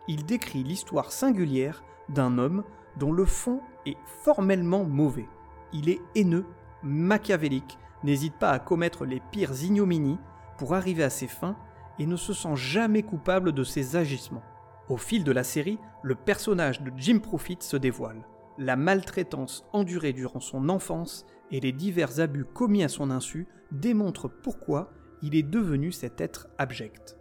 Il 0.08 0.24
décrit 0.24 0.64
l'histoire 0.64 1.12
singulière 1.12 1.84
d'un 2.08 2.38
homme 2.38 2.64
dont 2.96 3.12
le 3.12 3.24
fond 3.24 3.60
est 3.86 3.96
formellement 4.22 4.84
mauvais. 4.84 5.28
Il 5.72 5.88
est 5.88 6.00
haineux, 6.14 6.46
machiavélique, 6.82 7.78
n'hésite 8.02 8.34
pas 8.34 8.50
à 8.50 8.58
commettre 8.58 9.04
les 9.04 9.20
pires 9.20 9.62
ignominies 9.62 10.18
pour 10.58 10.74
arriver 10.74 11.04
à 11.04 11.10
ses 11.10 11.28
fins 11.28 11.56
et 11.98 12.06
ne 12.06 12.16
se 12.16 12.32
sent 12.32 12.56
jamais 12.56 13.02
coupable 13.02 13.52
de 13.52 13.64
ses 13.64 13.96
agissements. 13.96 14.42
Au 14.88 14.96
fil 14.96 15.24
de 15.24 15.32
la 15.32 15.44
série, 15.44 15.78
le 16.02 16.14
personnage 16.14 16.82
de 16.82 16.92
Jim 16.96 17.18
Profit 17.18 17.58
se 17.60 17.76
dévoile. 17.76 18.26
La 18.58 18.76
maltraitance 18.76 19.64
endurée 19.72 20.12
durant 20.12 20.40
son 20.40 20.68
enfance 20.68 21.24
et 21.52 21.60
les 21.60 21.72
divers 21.72 22.18
abus 22.18 22.44
commis 22.44 22.82
à 22.82 22.88
son 22.88 23.10
insu 23.10 23.46
démontrent 23.70 24.28
pourquoi 24.28 24.90
il 25.22 25.36
est 25.36 25.42
devenu 25.42 25.92
cet 25.92 26.20
être 26.20 26.48
abject. 26.58 27.16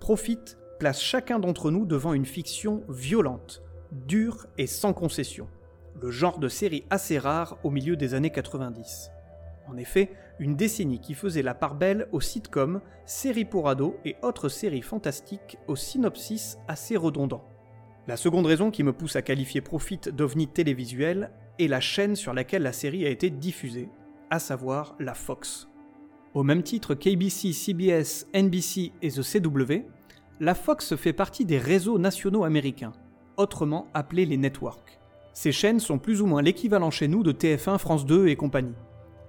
Profit 0.00 0.38
place 0.78 1.00
chacun 1.00 1.38
d'entre 1.38 1.70
nous 1.70 1.84
devant 1.84 2.14
une 2.14 2.26
fiction 2.26 2.84
violente, 2.88 3.62
dure 3.92 4.46
et 4.56 4.66
sans 4.66 4.92
concession, 4.92 5.48
le 6.00 6.10
genre 6.10 6.38
de 6.38 6.48
série 6.48 6.84
assez 6.90 7.18
rare 7.18 7.58
au 7.64 7.70
milieu 7.70 7.96
des 7.96 8.14
années 8.14 8.30
90. 8.30 9.10
En 9.68 9.76
effet, 9.76 10.12
une 10.38 10.54
décennie 10.54 11.00
qui 11.00 11.14
faisait 11.14 11.42
la 11.42 11.54
part 11.54 11.74
belle 11.74 12.08
aux 12.12 12.20
sitcoms, 12.20 12.80
séries 13.04 13.44
pour 13.44 13.68
ados 13.68 13.94
et 14.04 14.16
autres 14.22 14.48
séries 14.48 14.82
fantastiques 14.82 15.58
au 15.66 15.76
synopsis 15.76 16.58
assez 16.68 16.96
redondant. 16.96 17.55
La 18.08 18.16
seconde 18.16 18.46
raison 18.46 18.70
qui 18.70 18.84
me 18.84 18.92
pousse 18.92 19.16
à 19.16 19.22
qualifier 19.22 19.60
Profit 19.60 19.98
d'ovni 20.12 20.46
télévisuel 20.46 21.32
est 21.58 21.66
la 21.66 21.80
chaîne 21.80 22.14
sur 22.14 22.34
laquelle 22.34 22.62
la 22.62 22.72
série 22.72 23.04
a 23.04 23.10
été 23.10 23.30
diffusée, 23.30 23.88
à 24.30 24.38
savoir 24.38 24.94
la 25.00 25.12
Fox. 25.12 25.68
Au 26.32 26.44
même 26.44 26.62
titre 26.62 26.94
qu'ABC, 26.94 27.52
CBS, 27.52 28.26
NBC 28.32 28.92
et 29.02 29.10
The 29.10 29.22
CW, 29.22 29.86
la 30.38 30.54
Fox 30.54 30.94
fait 30.94 31.12
partie 31.12 31.44
des 31.44 31.58
réseaux 31.58 31.98
nationaux 31.98 32.44
américains, 32.44 32.92
autrement 33.36 33.88
appelés 33.92 34.26
les 34.26 34.36
networks. 34.36 35.00
Ces 35.32 35.50
chaînes 35.50 35.80
sont 35.80 35.98
plus 35.98 36.22
ou 36.22 36.26
moins 36.26 36.42
l'équivalent 36.42 36.92
chez 36.92 37.08
nous 37.08 37.24
de 37.24 37.32
TF1, 37.32 37.78
France 37.78 38.06
2 38.06 38.28
et 38.28 38.36
compagnie. 38.36 38.76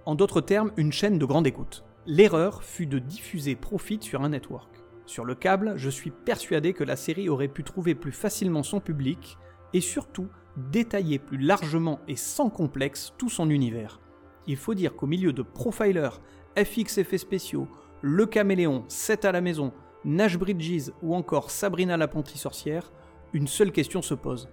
En 0.06 0.14
d'autres 0.14 0.42
termes, 0.42 0.72
une 0.78 0.92
chaîne 0.92 1.18
de 1.18 1.26
grande 1.26 1.48
écoute. 1.48 1.84
L'erreur 2.06 2.64
fut 2.64 2.86
de 2.86 3.00
diffuser 3.00 3.56
Profit 3.56 4.00
sur 4.02 4.22
un 4.22 4.30
network. 4.30 4.70
Sur 5.08 5.24
le 5.24 5.36
câble, 5.36 5.74
je 5.78 5.90
suis 5.90 6.12
persuadé 6.12 6.74
que 6.74 6.84
la 6.84 6.98
série 6.98 7.30
aurait 7.30 7.48
pu 7.48 7.64
trouver 7.64 7.96
plus 7.96 8.12
facilement 8.12 8.62
son 8.62 8.82
public 8.82 9.38
et 9.74 9.80
surtout 9.80 10.28
détailler 10.58 11.18
plus 11.18 11.38
largement 11.38 12.02
et 12.10 12.18
sans 12.18 12.50
complexe 12.50 13.14
tout 13.18 13.30
son 13.30 13.50
univers. 13.50 14.02
Il 14.48 14.58
faut 14.58 14.74
dire 14.74 14.98
qu'au 14.98 15.08
milieu 15.08 15.32
de 15.32 15.44
Profiler, 15.44 16.10
FX 16.58 16.98
effets 16.98 17.18
spéciaux, 17.18 17.70
Le 18.02 18.26
Caméléon, 18.26 18.84
7 18.90 19.24
à 19.24 19.32
la 19.32 19.40
maison, 19.40 19.72
Nash 20.04 20.38
Bridges 20.38 20.92
ou 21.02 21.16
encore 21.16 21.52
Sabrina 21.52 21.96
l'apprentie 21.96 22.38
sorcière, 22.38 22.92
une 23.32 23.48
seule 23.48 23.72
question 23.72 24.02
se 24.02 24.14
pose. 24.14 24.50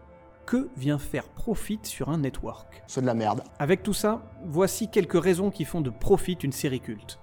Que 0.47 0.69
vient 0.77 0.99
faire 0.99 1.29
Profit 1.31 1.81
sur 1.83 2.11
un 2.11 2.19
network? 2.19 2.85
C'est 2.87 3.01
de 3.01 3.07
la 3.07 3.15
merde. 3.15 3.43
Avec 3.59 3.83
tout 3.83 3.93
ça, 3.93 4.23
voici 4.45 4.89
quelques 4.89 5.21
raisons 5.21 5.51
qui 5.51 5.65
font 5.65 5.81
de 5.81 5.91
Profit 5.91 6.35
une 6.35 6.53
série 6.53 6.81
culte. 6.81 7.19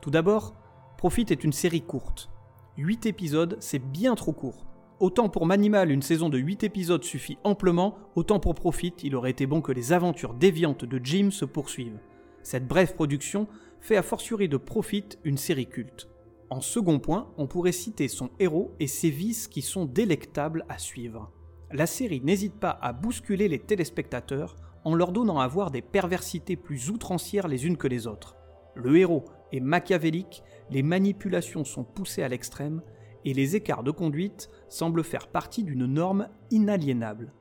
Tout 0.00 0.10
d'abord, 0.10 0.54
Profit 0.98 1.26
est 1.30 1.42
une 1.42 1.52
série 1.52 1.82
courte. 1.82 2.30
8 2.78 3.06
épisodes, 3.06 3.56
c'est 3.58 3.78
bien 3.78 4.14
trop 4.14 4.32
court. 4.32 4.66
Autant 5.00 5.30
pour 5.30 5.46
Manimal, 5.46 5.90
une 5.90 6.02
saison 6.02 6.28
de 6.28 6.36
8 6.36 6.62
épisodes 6.64 7.04
suffit 7.04 7.38
amplement, 7.42 7.96
autant 8.16 8.38
pour 8.38 8.54
Profit, 8.54 8.92
il 9.02 9.16
aurait 9.16 9.30
été 9.30 9.46
bon 9.46 9.62
que 9.62 9.72
les 9.72 9.94
aventures 9.94 10.34
déviantes 10.34 10.84
de 10.84 11.00
Jim 11.02 11.30
se 11.30 11.46
poursuivent. 11.46 11.98
Cette 12.42 12.68
brève 12.68 12.94
production 12.94 13.48
fait 13.80 13.96
à 13.96 14.02
fortiori 14.02 14.50
de 14.50 14.58
Profit 14.58 15.08
une 15.24 15.38
série 15.38 15.68
culte. 15.68 16.08
En 16.50 16.60
second 16.60 16.98
point, 16.98 17.32
on 17.38 17.46
pourrait 17.46 17.72
citer 17.72 18.08
son 18.08 18.28
héros 18.38 18.74
et 18.78 18.86
ses 18.86 19.10
vices 19.10 19.48
qui 19.48 19.62
sont 19.62 19.86
délectables 19.86 20.66
à 20.68 20.76
suivre. 20.76 21.32
La 21.72 21.86
série 21.86 22.20
n'hésite 22.20 22.60
pas 22.60 22.78
à 22.82 22.92
bousculer 22.92 23.48
les 23.48 23.58
téléspectateurs 23.58 24.54
en 24.84 24.94
leur 24.94 25.12
donnant 25.12 25.40
à 25.40 25.48
voir 25.48 25.70
des 25.70 25.82
perversités 25.82 26.56
plus 26.56 26.90
outrancières 26.90 27.48
les 27.48 27.66
unes 27.66 27.78
que 27.78 27.88
les 27.88 28.06
autres. 28.06 28.36
Le 28.74 28.98
héros 28.98 29.24
est 29.50 29.60
machiavélique 29.60 30.42
les 30.70 30.82
manipulations 30.82 31.64
sont 31.64 31.84
poussées 31.84 32.22
à 32.22 32.28
l'extrême 32.28 32.82
et 33.24 33.34
les 33.34 33.56
écarts 33.56 33.82
de 33.82 33.90
conduite 33.90 34.48
semblent 34.68 35.04
faire 35.04 35.28
partie 35.28 35.64
d'une 35.64 35.86
norme 35.86 36.28
inaliénable. 36.50 37.32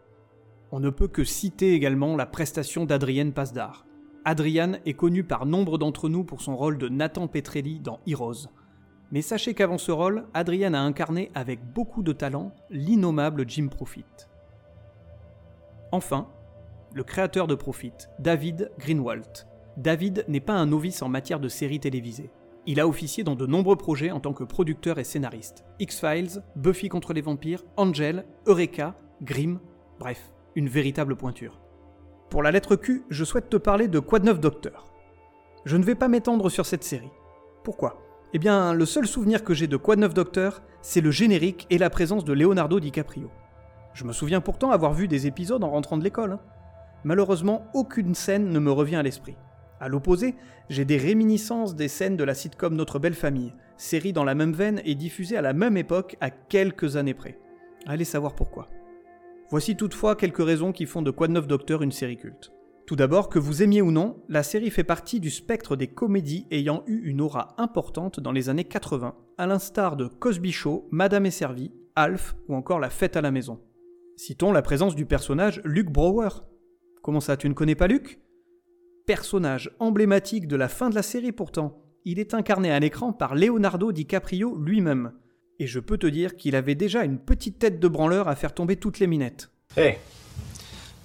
On 0.72 0.79
ne 0.79 0.89
peut 0.89 1.08
que 1.08 1.24
citer 1.24 1.74
également 1.74 2.15
la 2.15 2.25
prestation 2.25 2.86
d'Adrienne 2.86 3.34
Pasdar. 3.34 3.86
Adrienne 4.25 4.79
est 4.86 4.96
connue 4.96 5.24
par 5.24 5.46
nombre 5.46 5.77
d'entre 5.77 6.10
nous 6.10 6.24
pour 6.24 6.41
son 6.41 6.58
rôle 6.58 6.79
de 6.79 6.89
Nathan 6.89 7.27
Petrelli 7.27 7.79
dans 7.79 8.00
Heroes. 8.08 8.48
Mais 9.12 9.22
sachez 9.22 9.53
qu'avant 9.53 9.77
ce 9.77 9.91
rôle, 9.91 10.25
Adrienne 10.34 10.74
a 10.74 10.82
incarné 10.82 11.32
avec 11.36 11.63
beaucoup 11.63 12.01
de 12.01 12.12
talent 12.12 12.51
l'innommable 12.72 13.48
Jim 13.48 13.67
Profit. 13.67 14.05
Enfin, 15.91 16.27
le 16.94 17.03
créateur 17.03 17.46
de 17.46 17.55
Profit, 17.55 17.94
David 18.17 18.72
Greenwald. 18.79 19.48
David 19.77 20.25
n'est 20.27 20.39
pas 20.39 20.53
un 20.53 20.65
novice 20.65 21.01
en 21.01 21.10
matière 21.10 21.39
de 21.39 21.48
séries 21.48 21.79
télévisées. 21.79 22.32
Il 22.67 22.79
a 22.79 22.88
officié 22.88 23.24
dans 23.24 23.36
de 23.36 23.45
nombreux 23.45 23.75
projets 23.75 24.12
en 24.12 24.19
tant 24.19 24.34
que 24.34 24.43
producteur 24.43 24.98
et 24.98 25.03
scénariste. 25.03 25.65
X-Files, 25.79 26.41
Buffy 26.55 26.89
contre 26.89 27.13
les 27.13 27.22
vampires, 27.22 27.63
Angel, 27.77 28.25
Eureka, 28.48 28.95
Grimm, 29.22 29.60
bref, 30.00 30.34
une 30.55 30.67
véritable 30.67 31.15
pointure. 31.15 31.60
Pour 32.31 32.41
la 32.41 32.51
lettre 32.51 32.75
Q, 32.75 33.03
je 33.10 33.24
souhaite 33.24 33.50
te 33.50 33.57
parler 33.57 33.88
de 33.88 34.00
Quad 34.00 34.24
9 34.24 34.39
Docteur. 34.39 34.88
Je 35.65 35.77
ne 35.77 35.84
vais 35.84 35.95
pas 35.95 36.07
m'étendre 36.07 36.50
sur 36.50 36.65
cette 36.65 36.84
série. 36.84 37.12
Pourquoi? 37.63 38.01
Eh 38.34 38.39
bien, 38.39 38.74
le 38.74 38.86
seul 38.86 39.05
souvenir 39.05 39.43
que 39.43 39.53
j'ai 39.53 39.67
de 39.67 39.77
Quad 39.77 40.00
9 40.00 40.13
Docteur, 40.15 40.63
c'est 40.81 41.01
le 41.01 41.12
générique 41.12 41.67
et 41.69 41.77
la 41.77 41.91
présence 41.91 42.25
de 42.25 42.34
Leonardo 42.34 42.79
DiCaprio. 42.79 43.29
Je 43.93 44.05
me 44.05 44.12
souviens 44.12 44.41
pourtant 44.41 44.72
avoir 44.72 44.93
vu 44.93 45.07
des 45.07 45.27
épisodes 45.27 45.63
en 45.63 45.69
rentrant 45.69 45.98
de 45.98 46.03
l'école. 46.03 46.34
Hein. 46.34 46.39
Malheureusement, 47.03 47.67
aucune 47.75 48.15
scène 48.15 48.50
ne 48.50 48.60
me 48.60 48.72
revient 48.72 48.95
à 48.95 49.03
l'esprit. 49.03 49.38
À 49.79 49.89
l'opposé, 49.89 50.36
j'ai 50.70 50.86
des 50.86 50.98
réminiscences 50.98 51.75
des 51.75 51.88
scènes 51.88 52.17
de 52.17 52.24
la 52.24 52.34
sitcom 52.34 52.75
Notre 52.75 53.00
Belle 53.00 53.13
Famille, 53.13 53.53
série 53.77 54.13
dans 54.13 54.24
la 54.24 54.36
même 54.36 54.53
veine 54.53 54.82
et 54.86 54.96
diffusée 54.96 55.38
à 55.38 55.41
la 55.41 55.53
même 55.53 55.77
époque 55.77 56.15
à 56.22 56.29
quelques 56.29 56.96
années 56.96 57.13
près. 57.13 57.38
Allez 57.86 58.05
savoir 58.05 58.36
pourquoi. 58.36 58.70
Voici 59.50 59.75
toutefois 59.75 60.15
quelques 60.15 60.44
raisons 60.44 60.72
qui 60.72 60.86
font 60.86 61.01
de 61.01 61.12
Quad 61.12 61.32
9 61.32 61.48
Docteur 61.48 61.82
une 61.82 61.91
série 61.91 62.17
culte. 62.17 62.51
Tout 62.88 62.96
d'abord, 62.96 63.29
que 63.29 63.39
vous 63.39 63.63
aimiez 63.63 63.82
ou 63.82 63.91
non, 63.91 64.17
la 64.29 64.44
série 64.44 64.70
fait 64.70 64.84
partie 64.84 65.20
du 65.20 65.29
spectre 65.29 65.75
des 65.75 65.88
comédies 65.88 66.46
ayant 66.51 66.84
eu 66.88 67.10
une 67.10 67.20
aura 67.20 67.55
importante 67.58 68.20
dans 68.20 68.32
les 68.32 68.50
années 68.50 68.63
80, 68.63 69.15
à 69.38 69.48
l'instar 69.48 69.98
de 69.98 70.08
Cosby 70.08 70.51
Show, 70.51 70.88
Madame 70.91 71.25
est 71.25 71.32
servie, 71.32 71.74
Alf 71.96 72.36
ou 72.48 72.55
encore 72.55 72.79
La 72.79 72.89
fête 72.89 73.17
à 73.17 73.22
la 73.22 73.32
maison. 73.32 73.60
Citons 74.17 74.51
la 74.51 74.62
présence 74.62 74.96
du 74.96 75.05
personnage 75.05 75.62
Luke 75.65 75.91
Brower. 75.91 76.29
Comment 77.01 77.20
ça, 77.20 77.38
tu 77.38 77.50
ne 77.50 77.53
connais 77.53 77.75
pas 77.75 77.88
Luke? 77.88 78.20
Personnage 79.06 79.70
emblématique 79.80 80.48
de 80.48 80.56
la 80.56 80.68
fin 80.68 80.90
de 80.90 80.96
la 80.96 81.04
série 81.04 81.32
pourtant, 81.32 81.78
il 82.06 82.18
est 82.18 82.34
incarné 82.34 82.72
à 82.72 82.80
l'écran 82.80 83.14
par 83.14 83.36
Leonardo 83.36 83.92
DiCaprio 83.92 84.58
lui-même. 84.58 85.12
Et 85.60 85.68
je 85.68 85.80
peux 85.80 86.00
te 86.00 86.08
dire 86.08 86.36
qu'il 86.36 86.56
avait 86.56 86.74
déjà 86.74 87.04
une 87.04 87.20
petite 87.20 87.60
tête 87.60 87.80
de 87.80 87.88
branleur 87.88 88.28
à 88.28 88.36
faire 88.36 88.54
tomber 88.56 88.78
toutes 88.78 88.98
les 88.98 89.06
minettes. 89.06 89.52
Hey, 89.78 89.98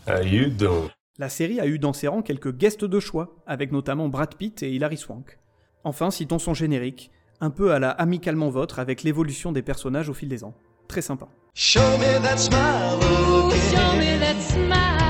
how 0.09 0.23
you 0.23 0.49
doing? 0.49 0.89
La 1.19 1.29
série 1.29 1.61
a 1.61 1.67
eu 1.67 1.79
dans 1.79 1.93
ses 1.93 2.09
rangs 2.09 2.23
quelques 2.23 2.57
guests 2.57 2.87
de 2.87 3.01
choix, 3.01 3.37
avec 3.47 3.71
notamment 3.71 4.09
Brad 4.09 4.35
Pitt 4.35 4.63
et 4.63 4.73
Hilary 4.73 4.97
Swank. 4.97 5.39
Enfin, 5.85 6.11
citons 6.11 6.39
son 6.39 6.55
générique, 6.55 7.11
un 7.43 7.51
peu 7.51 7.73
à 7.73 7.79
la 7.79 7.91
Amicalement 7.91 8.49
Vôtre 8.49 8.79
avec 8.79 9.03
l'évolution 9.03 9.53
des 9.53 9.63
personnages 9.63 10.09
au 10.09 10.15
fil 10.15 10.31
des 10.31 10.43
ans. 10.43 10.55
Très 10.89 11.03
sympa. 11.03 11.29
Show 11.53 11.81
me 11.81 12.23
that 12.23 12.39
smile 12.39 12.97
Ooh, 12.97 13.49
again. 13.49 13.61
show 13.71 13.97
me 13.99 14.19
that 14.19 14.41
smile. 14.41 15.10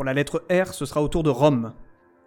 Pour 0.00 0.06
la 0.06 0.14
lettre 0.14 0.46
R, 0.50 0.72
ce 0.72 0.86
sera 0.86 1.02
au 1.02 1.08
tour 1.08 1.22
de 1.22 1.28
Rome. 1.28 1.74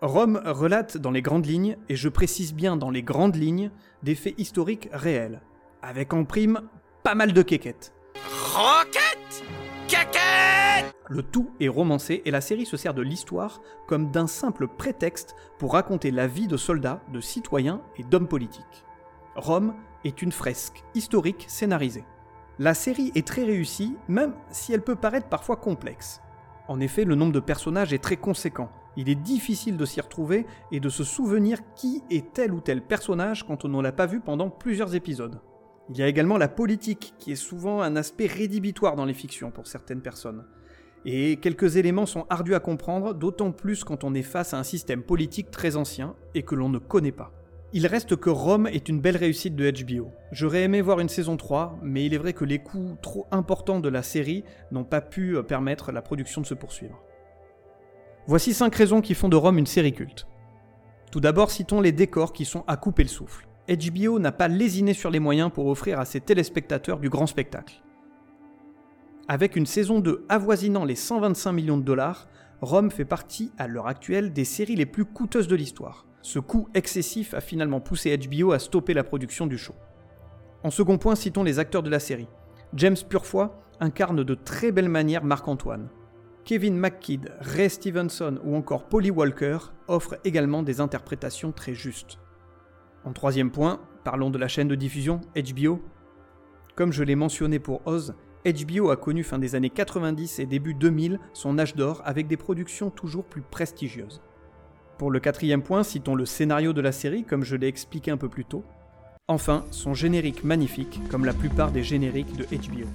Rome 0.03 0.39
relate 0.45 0.95
dans 0.95 1.09
les 1.09 1.23
grandes 1.23 1.47
lignes, 1.47 1.75
et 1.89 1.95
je 1.95 2.07
précise 2.07 2.53
bien 2.53 2.77
dans 2.77 2.91
les 2.91 3.01
grandes 3.01 3.35
lignes, 3.35 3.71
des 4.03 4.13
faits 4.13 4.35
historiques 4.37 4.89
réels, 4.93 5.41
avec 5.81 6.13
en 6.13 6.23
prime 6.23 6.61
pas 7.01 7.15
mal 7.15 7.33
de 7.33 7.41
quéquettes. 7.41 7.91
Le 11.09 11.23
tout 11.23 11.49
est 11.59 11.67
romancé 11.67 12.21
et 12.25 12.29
la 12.29 12.41
série 12.41 12.67
se 12.67 12.77
sert 12.77 12.93
de 12.93 13.01
l'histoire 13.01 13.59
comme 13.87 14.11
d'un 14.11 14.27
simple 14.27 14.67
prétexte 14.67 15.35
pour 15.57 15.73
raconter 15.73 16.11
la 16.11 16.27
vie 16.27 16.47
de 16.47 16.57
soldats, 16.57 17.01
de 17.11 17.21
citoyens 17.21 17.81
et 17.97 18.03
d'hommes 18.03 18.27
politiques. 18.27 18.85
Rome 19.35 19.73
est 20.05 20.21
une 20.21 20.31
fresque 20.31 20.83
historique 20.93 21.45
scénarisée. 21.47 22.05
La 22.59 22.75
série 22.75 23.11
est 23.15 23.25
très 23.25 23.45
réussie, 23.45 23.97
même 24.07 24.35
si 24.51 24.73
elle 24.73 24.83
peut 24.83 24.95
paraître 24.95 25.27
parfois 25.27 25.55
complexe. 25.55 26.21
En 26.67 26.79
effet, 26.79 27.03
le 27.03 27.15
nombre 27.15 27.33
de 27.33 27.39
personnages 27.39 27.93
est 27.93 28.03
très 28.03 28.17
conséquent. 28.17 28.69
Il 28.95 29.09
est 29.09 29.15
difficile 29.15 29.75
de 29.75 29.85
s'y 29.85 29.99
retrouver 29.99 30.45
et 30.71 30.79
de 30.79 30.89
se 30.89 31.03
souvenir 31.03 31.59
qui 31.75 32.03
est 32.09 32.33
tel 32.33 32.53
ou 32.53 32.61
tel 32.61 32.81
personnage 32.81 33.43
quand 33.45 33.65
on 33.65 33.69
ne 33.69 33.81
l'a 33.81 33.91
pas 33.91 34.05
vu 34.05 34.19
pendant 34.19 34.49
plusieurs 34.49 34.95
épisodes. 34.95 35.41
Il 35.89 35.97
y 35.97 36.03
a 36.03 36.07
également 36.07 36.37
la 36.37 36.47
politique, 36.47 37.13
qui 37.19 37.33
est 37.33 37.35
souvent 37.35 37.81
un 37.81 37.97
aspect 37.97 38.27
rédhibitoire 38.27 38.95
dans 38.95 39.03
les 39.03 39.13
fictions 39.13 39.51
pour 39.51 39.67
certaines 39.67 40.01
personnes. 40.01 40.45
Et 41.05 41.37
quelques 41.37 41.75
éléments 41.75 42.05
sont 42.05 42.25
ardus 42.29 42.55
à 42.55 42.61
comprendre, 42.61 43.13
d'autant 43.13 43.51
plus 43.51 43.83
quand 43.83 44.05
on 44.05 44.13
est 44.13 44.21
face 44.21 44.53
à 44.53 44.59
un 44.59 44.63
système 44.63 45.03
politique 45.03 45.51
très 45.51 45.75
ancien 45.75 46.15
et 46.33 46.43
que 46.43 46.55
l'on 46.55 46.69
ne 46.69 46.77
connaît 46.77 47.11
pas. 47.11 47.33
Il 47.75 47.87
reste 47.87 48.15
que 48.15 48.29
Rome 48.29 48.67
est 48.67 48.87
une 48.87 49.01
belle 49.01 49.17
réussite 49.17 49.55
de 49.55 49.71
HBO. 49.71 50.11
J'aurais 50.31 50.61
aimé 50.61 50.79
voir 50.79 50.99
une 50.99 51.09
saison 51.09 51.37
3, 51.37 51.79
mais 51.81 52.05
il 52.05 52.13
est 52.13 52.19
vrai 52.19 52.33
que 52.33 52.45
les 52.45 52.59
coûts 52.59 52.95
trop 53.01 53.25
importants 53.31 53.79
de 53.79 53.89
la 53.89 54.03
série 54.03 54.43
n'ont 54.71 54.83
pas 54.83 55.01
pu 55.01 55.35
euh, 55.35 55.41
permettre 55.41 55.91
la 55.91 56.03
production 56.03 56.39
de 56.39 56.45
se 56.45 56.53
poursuivre. 56.53 57.01
Voici 58.27 58.53
5 58.53 58.75
raisons 58.75 59.01
qui 59.01 59.15
font 59.15 59.27
de 59.27 59.35
Rome 59.35 59.57
une 59.57 59.65
série 59.65 59.91
culte. 59.91 60.27
Tout 61.11 61.19
d'abord, 61.19 61.49
citons 61.49 61.81
les 61.81 61.91
décors 61.91 62.31
qui 62.31 62.45
sont 62.45 62.63
à 62.67 62.77
couper 62.77 63.01
le 63.01 63.09
souffle. 63.09 63.47
HBO 63.67 64.19
n'a 64.19 64.31
pas 64.31 64.47
lésiné 64.47 64.93
sur 64.93 65.09
les 65.09 65.19
moyens 65.19 65.49
pour 65.51 65.65
offrir 65.65 65.99
à 65.99 66.05
ses 66.05 66.21
téléspectateurs 66.21 66.99
du 66.99 67.09
grand 67.09 67.25
spectacle. 67.25 67.81
Avec 69.27 69.55
une 69.55 69.65
saison 69.65 69.99
2 69.99 70.27
avoisinant 70.29 70.85
les 70.85 70.95
125 70.95 71.51
millions 71.51 71.77
de 71.77 71.83
dollars, 71.83 72.27
Rome 72.61 72.91
fait 72.91 73.03
partie, 73.03 73.51
à 73.57 73.67
l'heure 73.67 73.87
actuelle, 73.87 74.31
des 74.31 74.45
séries 74.45 74.75
les 74.75 74.85
plus 74.85 75.05
coûteuses 75.05 75.47
de 75.47 75.55
l'histoire. 75.55 76.05
Ce 76.23 76.39
coût 76.39 76.69
excessif 76.73 77.33
a 77.33 77.41
finalement 77.41 77.81
poussé 77.81 78.17
HBO 78.17 78.53
à 78.53 78.59
stopper 78.59 78.93
la 78.93 79.03
production 79.03 79.45
du 79.45 79.57
show. 79.57 79.75
En 80.63 80.71
second 80.71 80.97
point, 80.97 81.15
citons 81.15 81.43
les 81.43 81.59
acteurs 81.59 81.83
de 81.83 81.89
la 81.89 81.99
série. 81.99 82.29
James 82.73 82.95
Purefoy 83.09 83.49
incarne 83.81 84.23
de 84.23 84.33
très 84.33 84.71
belle 84.71 84.87
manière 84.87 85.25
Marc-Antoine. 85.25 85.89
Kevin 86.45 86.77
McKidd, 86.77 87.29
Ray 87.41 87.69
Stevenson 87.69 88.39
ou 88.45 88.55
encore 88.55 88.87
Polly 88.87 89.11
Walker 89.11 89.57
offrent 89.89 90.15
également 90.23 90.63
des 90.63 90.79
interprétations 90.79 91.51
très 91.51 91.73
justes. 91.73 92.19
En 93.03 93.11
troisième 93.11 93.51
point, 93.51 93.81
parlons 94.05 94.29
de 94.29 94.37
la 94.37 94.47
chaîne 94.47 94.69
de 94.69 94.75
diffusion 94.75 95.19
HBO. 95.35 95.81
Comme 96.75 96.93
je 96.93 97.03
l'ai 97.03 97.15
mentionné 97.15 97.59
pour 97.59 97.85
Oz, 97.85 98.15
HBO 98.45 98.91
a 98.91 98.95
connu 98.95 99.23
fin 99.23 99.39
des 99.39 99.55
années 99.55 99.69
90 99.69 100.39
et 100.39 100.45
début 100.45 100.73
2000 100.73 101.19
son 101.33 101.59
âge 101.59 101.75
d'or 101.75 102.01
avec 102.05 102.27
des 102.27 102.37
productions 102.37 102.89
toujours 102.89 103.25
plus 103.25 103.41
prestigieuses. 103.41 104.21
Pour 105.03 105.11
le 105.11 105.19
quatrième 105.19 105.63
point, 105.63 105.83
citons 105.83 106.15
le 106.15 106.25
scénario 106.25 106.71
de 106.71 106.79
la 106.79 106.93
série 106.93 107.25
comme 107.25 107.43
je 107.43 107.57
l'ai 107.57 107.67
expliqué 107.67 108.09
un 108.09 108.15
peu 108.15 108.29
plus 108.29 108.45
tôt. 108.45 108.63
Enfin, 109.27 109.65
son 109.69 109.93
générique 109.93 110.45
magnifique 110.45 111.01
comme 111.09 111.25
la 111.25 111.33
plupart 111.33 111.73
des 111.73 111.83
génériques 111.83 112.37
de 112.37 112.45
HBO. 112.45 112.87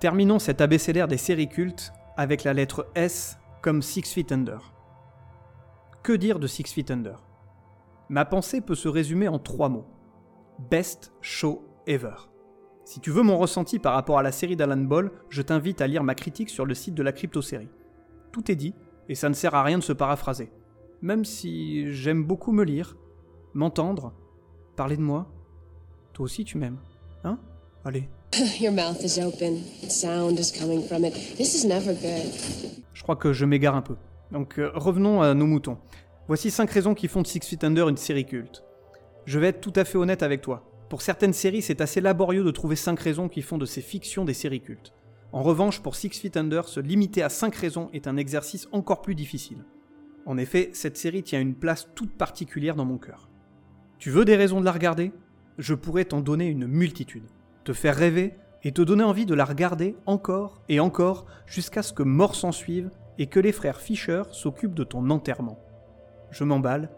Terminons 0.00 0.38
cet 0.38 0.60
abécédaire 0.60 1.08
des 1.08 1.16
séries 1.16 1.48
cultes 1.48 1.94
avec 2.18 2.44
la 2.44 2.52
lettre 2.52 2.86
S 2.94 3.38
comme 3.62 3.80
Six 3.80 4.02
Feet 4.02 4.30
Under. 4.30 4.74
Que 6.02 6.12
dire 6.12 6.40
de 6.40 6.46
Six 6.46 6.70
Feet 6.74 6.90
Under? 6.90 7.24
Ma 8.10 8.26
pensée 8.26 8.60
peut 8.60 8.74
se 8.74 8.88
résumer 8.88 9.28
en 9.28 9.38
trois 9.38 9.70
mots. 9.70 9.86
Best 10.70 11.10
show 11.22 11.64
ever. 11.86 12.16
Si 12.88 13.00
tu 13.00 13.10
veux 13.10 13.22
mon 13.22 13.36
ressenti 13.36 13.78
par 13.78 13.92
rapport 13.92 14.18
à 14.18 14.22
la 14.22 14.32
série 14.32 14.56
d'Alan 14.56 14.78
Ball, 14.78 15.10
je 15.28 15.42
t'invite 15.42 15.82
à 15.82 15.86
lire 15.86 16.02
ma 16.02 16.14
critique 16.14 16.48
sur 16.48 16.64
le 16.64 16.72
site 16.72 16.94
de 16.94 17.02
la 17.02 17.12
crypto-série. 17.12 17.68
Tout 18.32 18.50
est 18.50 18.56
dit, 18.56 18.72
et 19.10 19.14
ça 19.14 19.28
ne 19.28 19.34
sert 19.34 19.54
à 19.54 19.62
rien 19.62 19.76
de 19.76 19.82
se 19.82 19.92
paraphraser. 19.92 20.50
Même 21.02 21.26
si 21.26 21.92
j'aime 21.92 22.24
beaucoup 22.24 22.50
me 22.50 22.64
lire, 22.64 22.96
m'entendre, 23.52 24.14
parler 24.74 24.96
de 24.96 25.02
moi. 25.02 25.30
Toi 26.14 26.24
aussi 26.24 26.46
tu 26.46 26.56
m'aimes, 26.56 26.78
hein? 27.24 27.38
Allez, 27.84 28.08
Your 28.58 28.72
mouth 28.72 29.02
is 29.02 29.20
open. 29.22 29.58
Sound 29.90 30.38
is 30.38 30.50
coming 30.58 30.82
from 30.82 31.04
it. 31.04 31.12
This 31.36 31.62
is 31.62 31.66
never 31.66 31.92
good. 31.92 32.80
je 32.94 33.02
crois 33.02 33.16
que 33.16 33.34
je 33.34 33.44
m'égare 33.44 33.76
un 33.76 33.82
peu. 33.82 33.96
Donc 34.32 34.58
euh, 34.58 34.70
revenons 34.74 35.20
à 35.20 35.34
nos 35.34 35.46
moutons. 35.46 35.76
Voici 36.26 36.50
5 36.50 36.70
raisons 36.70 36.94
qui 36.94 37.08
font 37.08 37.20
de 37.20 37.26
Six 37.26 37.40
Feet 37.40 37.64
Under 37.64 37.90
une 37.90 37.98
série 37.98 38.24
culte. 38.24 38.64
Je 39.26 39.38
vais 39.38 39.48
être 39.48 39.60
tout 39.60 39.74
à 39.76 39.84
fait 39.84 39.98
honnête 39.98 40.22
avec 40.22 40.40
toi. 40.40 40.64
Pour 40.88 41.02
certaines 41.02 41.34
séries, 41.34 41.60
c'est 41.60 41.82
assez 41.82 42.00
laborieux 42.00 42.44
de 42.44 42.50
trouver 42.50 42.76
5 42.76 42.98
raisons 42.98 43.28
qui 43.28 43.42
font 43.42 43.58
de 43.58 43.66
ces 43.66 43.82
fictions 43.82 44.24
des 44.24 44.34
séries 44.34 44.62
cultes. 44.62 44.94
En 45.32 45.42
revanche, 45.42 45.82
pour 45.82 45.96
Six 45.96 46.10
Feet 46.18 46.38
Under, 46.38 46.66
se 46.66 46.80
limiter 46.80 47.22
à 47.22 47.28
5 47.28 47.54
raisons 47.54 47.90
est 47.92 48.06
un 48.06 48.16
exercice 48.16 48.66
encore 48.72 49.02
plus 49.02 49.14
difficile. 49.14 49.64
En 50.24 50.38
effet, 50.38 50.70
cette 50.72 50.96
série 50.96 51.22
tient 51.22 51.40
une 51.40 51.54
place 51.54 51.88
toute 51.94 52.12
particulière 52.12 52.74
dans 52.74 52.86
mon 52.86 52.96
cœur. 52.96 53.28
Tu 53.98 54.10
veux 54.10 54.24
des 54.24 54.36
raisons 54.36 54.60
de 54.60 54.64
la 54.64 54.72
regarder? 54.72 55.12
Je 55.58 55.74
pourrais 55.74 56.06
t'en 56.06 56.22
donner 56.22 56.46
une 56.46 56.66
multitude. 56.66 57.28
Te 57.64 57.74
faire 57.74 57.96
rêver 57.96 58.34
et 58.62 58.72
te 58.72 58.80
donner 58.80 59.04
envie 59.04 59.26
de 59.26 59.34
la 59.34 59.44
regarder 59.44 59.94
encore 60.06 60.62
et 60.70 60.80
encore 60.80 61.26
jusqu'à 61.46 61.82
ce 61.82 61.92
que 61.92 62.02
mort 62.02 62.34
s'en 62.34 62.52
suive 62.52 62.90
et 63.18 63.26
que 63.26 63.40
les 63.40 63.52
frères 63.52 63.80
Fisher 63.80 64.22
s'occupent 64.30 64.74
de 64.74 64.84
ton 64.84 65.10
enterrement. 65.10 65.58
Je 66.30 66.44
m'emballe, 66.44 66.90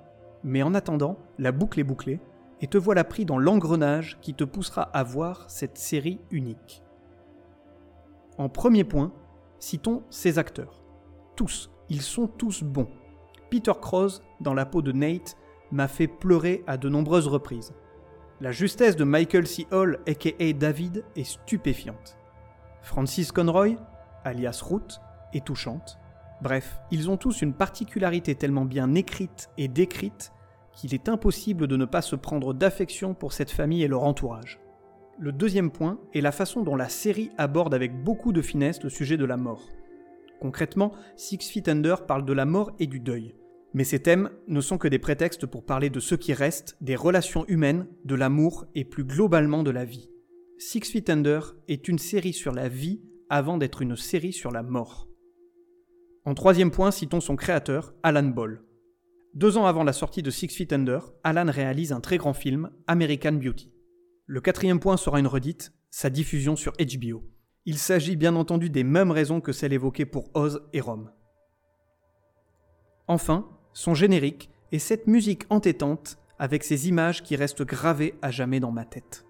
mais 0.45 0.63
en 0.63 0.75
attendant, 0.75 1.19
la 1.39 1.51
boucle 1.51 1.81
est 1.81 1.85
bouclée 1.85 2.21
et 2.61 2.67
te 2.67 2.79
voilà 2.79 3.05
pris 3.05 3.25
dans 3.25 3.39
l'engrenage 3.39 4.19
qui 4.21 4.35
te 4.35 4.45
poussera 4.45 4.83
à 4.83 5.03
voir 5.03 5.45
cette 5.49 5.79
série 5.79 6.21
unique. 6.31 6.83
En 8.39 8.49
premier 8.49 8.85
point, 8.85 9.13
citons 9.59 10.03
ces 10.11 10.39
acteurs. 10.39 10.83
Tous, 11.37 11.71
ils 11.89 12.03
sont 12.03 12.27
tous 12.27 12.63
bons. 12.63 12.89
Peter 13.51 13.73
Cross, 13.81 14.23
dans 14.41 14.55
la 14.55 14.67
peau 14.67 14.83
de 14.83 14.93
Nate, 14.93 15.37
m'a 15.73 15.89
fait 15.89 16.09
pleurer 16.09 16.63
à 16.67 16.77
de 16.77 16.89
nombreuses 16.89 17.29
reprises. 17.29 17.75
La 18.41 18.53
justesse 18.53 18.97
de 18.97 19.05
Michael 19.05 19.47
C. 19.47 19.67
Hall, 19.71 20.01
aka 20.07 20.53
David, 20.53 21.05
est 21.17 21.25
stupéfiante. 21.25 22.17
Francis 22.83 23.33
Conroy, 23.33 23.77
alias 24.25 24.63
Root, 24.65 25.01
est 25.35 25.45
touchante. 25.45 25.99
Bref, 26.41 26.81
ils 26.91 27.11
ont 27.11 27.19
tous 27.19 27.43
une 27.43 27.53
particularité 27.53 28.35
tellement 28.35 28.65
bien 28.65 28.95
écrite 28.95 29.51
et 29.59 29.69
décrite 29.69 30.33
qu'il 30.81 30.95
est 30.95 31.11
impossible 31.11 31.67
de 31.67 31.77
ne 31.77 31.85
pas 31.85 32.01
se 32.01 32.17
prendre 32.17 32.55
d'affection 32.55 33.13
pour 33.13 33.35
cette 33.35 33.51
famille 33.51 33.83
et 33.83 33.89
leur 33.89 34.03
entourage. 34.03 34.61
Le 35.19 35.31
deuxième 35.31 35.71
point 35.71 36.01
est 36.15 36.23
la 36.23 36.33
façon 36.33 36.63
dont 36.63 36.75
la 36.75 36.89
série 36.89 37.31
aborde 37.37 37.75
avec 37.75 38.03
beaucoup 38.03 38.33
de 38.33 38.41
finesse 38.41 38.83
le 38.83 38.89
sujet 38.89 39.19
de 39.19 39.27
la 39.27 39.37
mort. 39.37 39.69
Concrètement, 40.41 40.93
Six 41.17 41.51
Feet 41.51 41.69
Under 41.69 42.07
parle 42.07 42.25
de 42.25 42.33
la 42.33 42.47
mort 42.47 42.73
et 42.79 42.87
du 42.87 42.99
deuil. 42.99 43.35
Mais 43.75 43.85
ces 43.85 44.01
thèmes 44.01 44.31
ne 44.49 44.63
sont 44.63 44.79
que 44.79 44.89
des 44.89 44.99
prétextes 44.99 45.45
pour 45.45 45.67
parler 45.67 45.91
de 45.91 46.01
ce 46.01 46.15
qui 46.15 46.33
reste, 46.33 46.79
des 46.81 46.97
relations 46.97 47.45
humaines, 47.47 47.87
de 48.07 48.15
l'amour 48.15 48.65
et 48.75 48.87
plus 48.87 49.05
globalement 49.05 49.63
de 49.63 49.71
la 49.71 49.85
vie. 49.85 50.09
Six 50.59 50.81
Feet 50.91 51.11
Under 51.11 51.57
est 51.69 51.89
une 51.89 51.99
série 51.99 52.33
sur 52.33 52.53
la 52.53 52.71
vie 52.71 53.03
avant 53.29 53.59
d'être 53.59 53.83
une 53.83 53.97
série 53.97 54.33
sur 54.33 54.51
la 54.51 54.63
mort. 54.63 55.09
En 56.25 56.33
troisième 56.33 56.71
point, 56.71 56.91
citons 56.91 57.21
son 57.21 57.37
créateur, 57.37 57.93
Alan 58.03 58.23
Ball. 58.23 58.63
Deux 59.35 59.57
ans 59.57 59.67
avant 59.67 59.85
la 59.85 59.93
sortie 59.93 60.23
de 60.23 60.31
Six 60.31 60.49
Feet 60.49 60.73
Under, 60.73 61.13
Alan 61.23 61.47
réalise 61.47 61.93
un 61.93 62.01
très 62.01 62.19
grand 62.19 62.33
film, 62.33 62.71
American 62.89 63.33
Beauty. 63.33 63.73
Le 64.27 64.41
quatrième 64.41 64.81
point 64.81 64.97
sera 64.97 65.21
une 65.21 65.29
redite, 65.29 65.73
sa 65.91 66.11
diffusion 66.11 66.57
sur 66.57 66.73
HBO. 66.73 67.23
Il 67.65 67.79
s'agit 67.79 68.17
bien 68.17 68.35
entendu 68.35 68.71
des 68.71 68.83
mêmes 68.83 69.13
raisons 69.13 69.41
que 69.41 69.53
celles 69.53 69.73
évoquées 69.73 70.05
pour 70.05 70.31
Oz 70.35 70.63
et 70.73 70.81
Rome. 70.81 71.13
Enfin, 73.07 73.49
son 73.73 73.95
générique 73.95 74.51
et 74.73 74.81
cette 74.81 75.07
musique 75.07 75.45
entêtante 75.49 76.19
avec 76.41 76.65
ces 76.65 76.89
images 76.89 77.23
qui 77.23 77.37
restent 77.37 77.63
gravées 77.63 78.15
à 78.23 78.33
jamais 78.33 78.59
dans 78.59 78.73
ma 78.73 78.85
tête. 78.85 79.25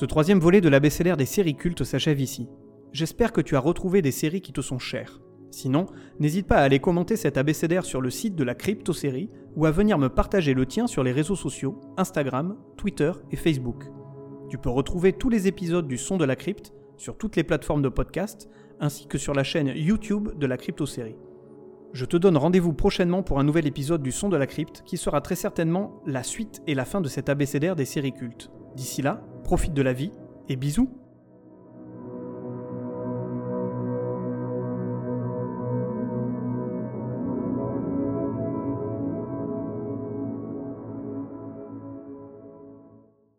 Ce 0.00 0.06
troisième 0.06 0.40
volet 0.40 0.62
de 0.62 0.70
l'abécédaire 0.70 1.18
des 1.18 1.26
séries 1.26 1.56
cultes 1.56 1.84
s'achève 1.84 2.22
ici. 2.22 2.48
J'espère 2.90 3.34
que 3.34 3.42
tu 3.42 3.54
as 3.54 3.60
retrouvé 3.60 4.00
des 4.00 4.12
séries 4.12 4.40
qui 4.40 4.54
te 4.54 4.62
sont 4.62 4.78
chères. 4.78 5.20
Sinon, 5.50 5.84
n'hésite 6.18 6.46
pas 6.46 6.56
à 6.56 6.62
aller 6.62 6.78
commenter 6.78 7.16
cet 7.16 7.36
abécédaire 7.36 7.84
sur 7.84 8.00
le 8.00 8.08
site 8.08 8.34
de 8.34 8.42
la 8.42 8.54
Crypto-série 8.54 9.28
ou 9.56 9.66
à 9.66 9.70
venir 9.70 9.98
me 9.98 10.08
partager 10.08 10.54
le 10.54 10.64
tien 10.64 10.86
sur 10.86 11.02
les 11.02 11.12
réseaux 11.12 11.36
sociaux, 11.36 11.78
Instagram, 11.98 12.56
Twitter 12.78 13.12
et 13.30 13.36
Facebook. 13.36 13.84
Tu 14.48 14.56
peux 14.56 14.70
retrouver 14.70 15.12
tous 15.12 15.28
les 15.28 15.48
épisodes 15.48 15.86
du 15.86 15.98
Son 15.98 16.16
de 16.16 16.24
la 16.24 16.34
Crypte 16.34 16.72
sur 16.96 17.18
toutes 17.18 17.36
les 17.36 17.44
plateformes 17.44 17.82
de 17.82 17.90
podcast 17.90 18.48
ainsi 18.80 19.06
que 19.06 19.18
sur 19.18 19.34
la 19.34 19.44
chaîne 19.44 19.70
YouTube 19.76 20.30
de 20.38 20.46
la 20.46 20.56
Crypto-série. 20.56 21.18
Je 21.92 22.06
te 22.06 22.16
donne 22.16 22.38
rendez-vous 22.38 22.72
prochainement 22.72 23.22
pour 23.22 23.38
un 23.38 23.44
nouvel 23.44 23.66
épisode 23.66 24.02
du 24.02 24.12
Son 24.12 24.30
de 24.30 24.38
la 24.38 24.46
Crypte 24.46 24.82
qui 24.86 24.96
sera 24.96 25.20
très 25.20 25.36
certainement 25.36 26.00
la 26.06 26.22
suite 26.22 26.62
et 26.66 26.74
la 26.74 26.86
fin 26.86 27.02
de 27.02 27.08
cet 27.08 27.28
abécédaire 27.28 27.76
des 27.76 27.84
séries 27.84 28.14
cultes. 28.14 28.50
D'ici 28.76 29.02
là, 29.02 29.22
profite 29.42 29.74
de 29.74 29.82
la 29.82 29.92
vie 29.92 30.12
et 30.48 30.56
bisous 30.56 30.90